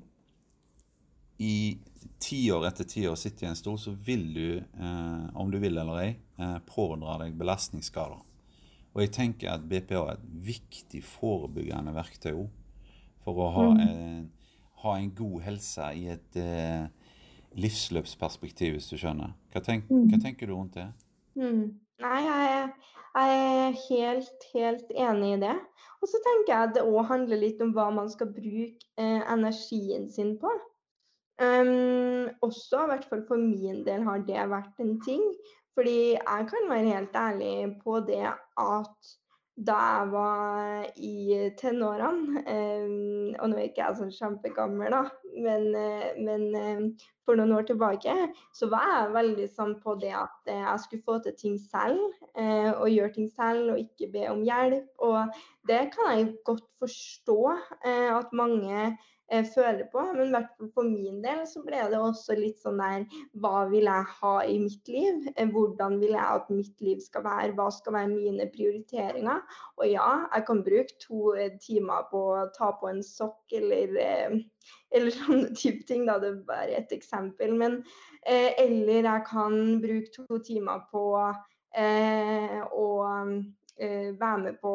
[1.37, 1.55] i
[2.21, 6.01] tiår etter tiår sitter i en stol, så vil du, eh, om du vil eller
[6.03, 8.21] ei, eh, pådra deg belastningsskader.
[8.95, 12.45] Og jeg tenker at BPA er et viktig forebyggende verktøy
[13.25, 13.81] for å ha, mm.
[13.83, 14.29] en,
[14.83, 16.85] ha en god helse i et eh,
[17.59, 19.35] livsløpsperspektiv, hvis du skjønner.
[19.51, 20.05] Hva, tenk, mm.
[20.11, 20.87] hva, tenker du rundt det?
[21.35, 21.75] Mm.
[22.03, 22.71] Nei, jeg,
[23.15, 23.35] jeg,
[23.65, 25.55] er helt, helt enig i det.
[26.05, 29.21] Og så tenker jeg at det òg handler litt om hva man skal bruke eh,
[29.33, 30.51] energien sin på.
[31.41, 35.23] Um, også, i hvert fall for min del, har det vært en ting.
[35.73, 39.15] Fordi jeg kan være helt ærlig på det at
[39.55, 42.87] da jeg var i tenårene eh,
[43.39, 45.03] Og nå er ikke jeg sånn kjempegammel, da,
[45.45, 48.13] men, eh, men eh, for noen år tilbake
[48.55, 52.03] så var jeg veldig sånn på det at jeg skulle få til ting selv.
[52.35, 54.91] og gjøre ting selv og ikke be om hjelp.
[55.01, 55.33] Og
[55.67, 57.39] det kan jeg godt forstå
[57.89, 58.91] at mange
[59.31, 60.03] eh, føler på.
[60.13, 63.05] Men i hvert fall for min del så ble det også litt sånn der
[63.41, 65.27] Hva vil jeg ha i mitt liv?
[65.35, 67.53] Eh, hvordan vil jeg at mitt liv skal være?
[67.57, 69.41] Hva skal være mine prioriteringer?
[69.79, 73.97] Og ja, jeg kan bruke to eh, timer på å ta på en sokk eller
[74.01, 74.37] eh,
[74.95, 76.05] eller sånne type ting.
[76.07, 76.19] Da.
[76.21, 77.55] Det er bare et eksempel.
[77.57, 77.81] Men,
[78.25, 81.05] eh, eller jeg kan bruke to timer på
[81.75, 82.87] eh, å
[84.19, 84.71] være med på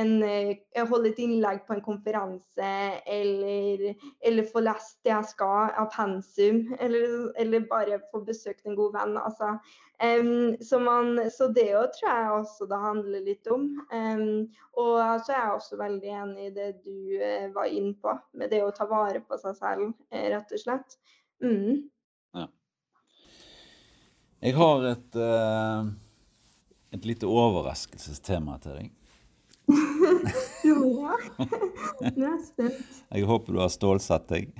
[0.00, 2.70] en uh, Holde et innlegg på en konferanse,
[3.06, 8.78] eller, eller få lest det jeg skal av pensum, eller, eller bare få besøkt en
[8.78, 9.18] god venn.
[9.20, 9.52] Altså.
[10.00, 13.66] Um, så, man, så, det òg tror jeg også det handler litt om.
[13.92, 14.48] Um,
[14.80, 18.52] og så er jeg også veldig enig i det du uh, var inne på, med
[18.52, 20.96] det å ta vare på seg selv, rett og slett.
[21.44, 21.90] Mm.
[22.36, 22.46] Ja.
[24.40, 25.18] Jeg har et
[26.94, 28.90] et lite overraskelsestema til deg.
[30.68, 31.16] jo, ja.
[31.38, 32.98] Nå er jeg spent.
[33.12, 34.50] Jeg håper du har stålsatt deg.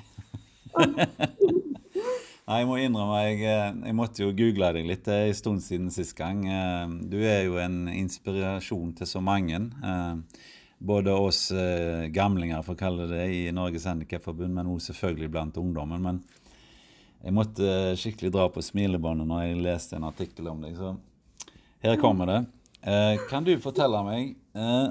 [2.50, 5.90] Nei, jeg må innrømme, jeg, eh, jeg, måtte jo google deg litt en stund siden
[5.94, 6.40] sist gang.
[6.50, 9.60] Eh, du er jo en inspirasjon til så mange.
[9.70, 10.40] Eh,
[10.80, 11.50] både oss
[12.10, 16.00] gamlinger, for å kalle det i Norges Handikapforbund, men også selvfølgelig blant ungdommen.
[16.00, 16.22] Men
[17.20, 20.78] jeg måtte skikkelig dra på smilebåndet når jeg leste en artikkel om deg.
[20.80, 20.94] så
[21.82, 22.40] her kommer det.
[22.82, 24.90] Eh, kan du fortelle meg eh,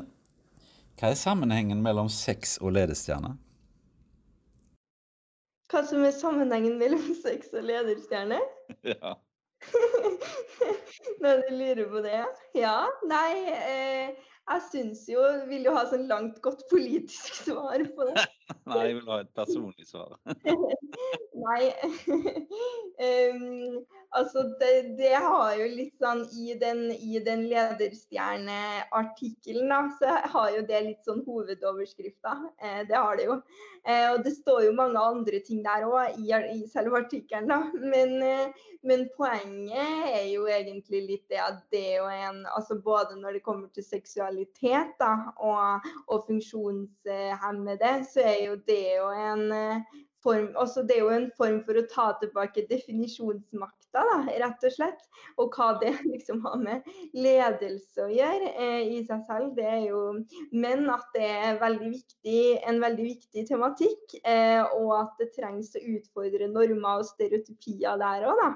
[0.99, 3.37] hva er sammenhengen mellom sex og ledestjerne?
[5.69, 8.39] Hva som er sammenhengen mellom sex og lederstjerne?
[8.83, 9.15] Ja.
[11.23, 12.23] Når du lurer på det?
[12.57, 12.75] Ja.
[13.09, 18.25] Nei, eh, jeg syns jo Vil du ha sånn langt, godt politisk svar på det?
[18.65, 20.15] Nei, jeg vil ha et personlig svar.
[21.39, 21.63] Nei.
[23.05, 23.79] um,
[24.11, 26.89] Altså, det, det, har jo litt sånn I den,
[27.25, 32.31] den lederstjerneartikkelen, da, så har jo det litt sånn hovedoverskrifta.
[32.57, 33.35] Eh, det har det jo.
[33.85, 37.59] Eh, og det står jo mange andre ting der òg, i, i, selve artikkelen, da.
[37.93, 38.49] Men, eh,
[38.81, 43.33] men, poenget er jo egentlig litt det at det er jo en Altså både når
[43.37, 49.81] det kommer til seksualitet da, og, og funksjonshemmede, så er jo det jo en eh,
[50.23, 54.73] form, altså det er jo en form for å ta tilbake definisjonsmakta, da, rett og
[54.75, 55.05] slett.
[55.39, 59.83] Og hva det liksom har med ledelse å gjøre eh, i seg selv, det er
[59.87, 60.03] jo
[60.51, 65.73] Men at det er veldig viktig, en veldig viktig tematikk, eh, og at det trengs
[65.77, 68.49] å utfordre normer og stereotypier der òg, da.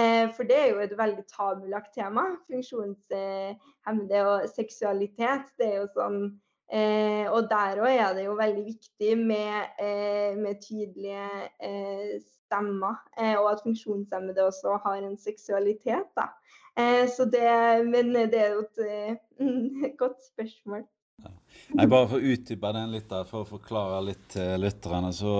[0.00, 2.28] Eh, for det er jo et veldig tabulagt tema.
[2.48, 5.50] Funksjonshemmede og seksualitet.
[5.58, 6.20] Det er jo sånn
[6.68, 11.28] Eh, og der òg er det jo veldig viktig med, eh, med tydelige
[11.64, 16.12] eh, stemmer, eh, og at funksjonshemmede også har en seksualitet.
[16.16, 16.28] Da.
[16.76, 17.48] Eh, så det,
[17.88, 19.18] men det er jo et,
[19.88, 20.84] et godt spørsmål.
[21.24, 21.32] Ja.
[21.80, 25.08] Jeg bare for å utdype den litt, der, for å forklare litt til lytterne.
[25.16, 25.32] Så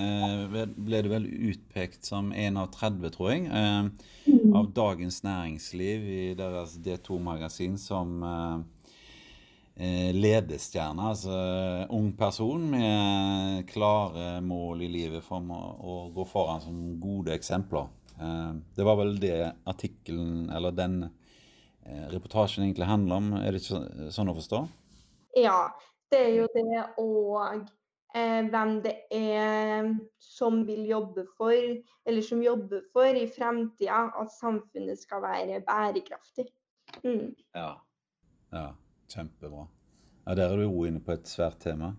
[0.00, 4.56] eh, ble du vel utpekt som en av 30, tror jeg, mm.
[4.56, 8.60] av Dagens Næringsliv i deres D2-magasin som Eh,
[9.80, 11.06] ledestjerne.
[11.12, 11.36] Altså
[11.96, 17.88] ung person med klare mål i livet for å, gå foran som gode eksempler.
[18.20, 23.32] Eh, det var vel det artikkelen, eller den eh, reportasjen egentlig handler om.
[23.40, 24.64] Er det ikke sånn å forstå?
[25.40, 25.70] Ja,
[26.12, 27.38] det er jo det og
[28.14, 31.56] eh, hvem det er som vil jobbe for,
[32.04, 36.50] eller som jobber for i fremtida at samfunnet skal være bærekraftig.
[37.04, 37.30] Mm.
[37.54, 37.72] Ja.
[38.52, 38.66] ja.
[39.10, 39.66] Kjempebra.
[40.26, 41.94] Ja, Der er du jo inne på et svært tema.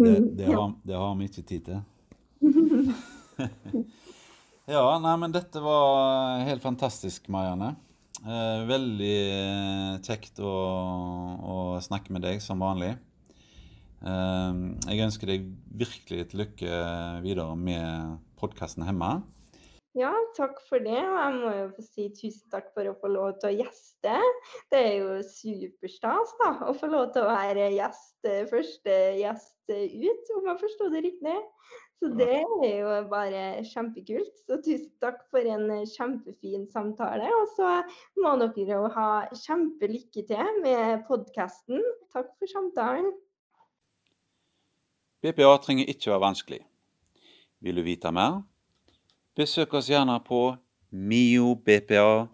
[0.00, 1.80] Det, mm, det, har, det har, vi ikke tid til.
[4.74, 7.74] ja, nei, men dette var helt fantastisk, Marianne.
[8.20, 10.50] Eh, veldig eh, kjekt å,
[11.40, 12.92] å, snakke med deg som vanlig.
[14.04, 14.58] Eh,
[14.90, 15.46] jeg ønsker deg
[15.82, 16.80] virkelig et lykke
[17.24, 19.14] videre med podkasten hjemme.
[19.98, 20.98] Ja, takk for det.
[21.02, 24.16] Og jeg må jo få si tusen takk for å få lov til å gjeste.
[24.70, 29.56] Det er jo superstas da, å få lov til å være gjest, eh, første gjest
[29.70, 31.38] ut, om jeg forstår det riktig.
[32.00, 32.28] Så det
[32.64, 34.30] er jo bare kjempekult.
[34.46, 37.26] Så tusen takk for en kjempefin samtale.
[37.40, 37.72] Og så
[38.22, 41.82] må dere jo ha kjempelykke til med podkasten.
[42.14, 43.10] Takk for samtalen.
[45.20, 46.62] BPA trenger ikke være vanskelig.
[47.60, 48.40] Vil du vite mer?
[49.36, 50.56] Besøk oss gjerne på
[50.90, 52.26] miobpa.no.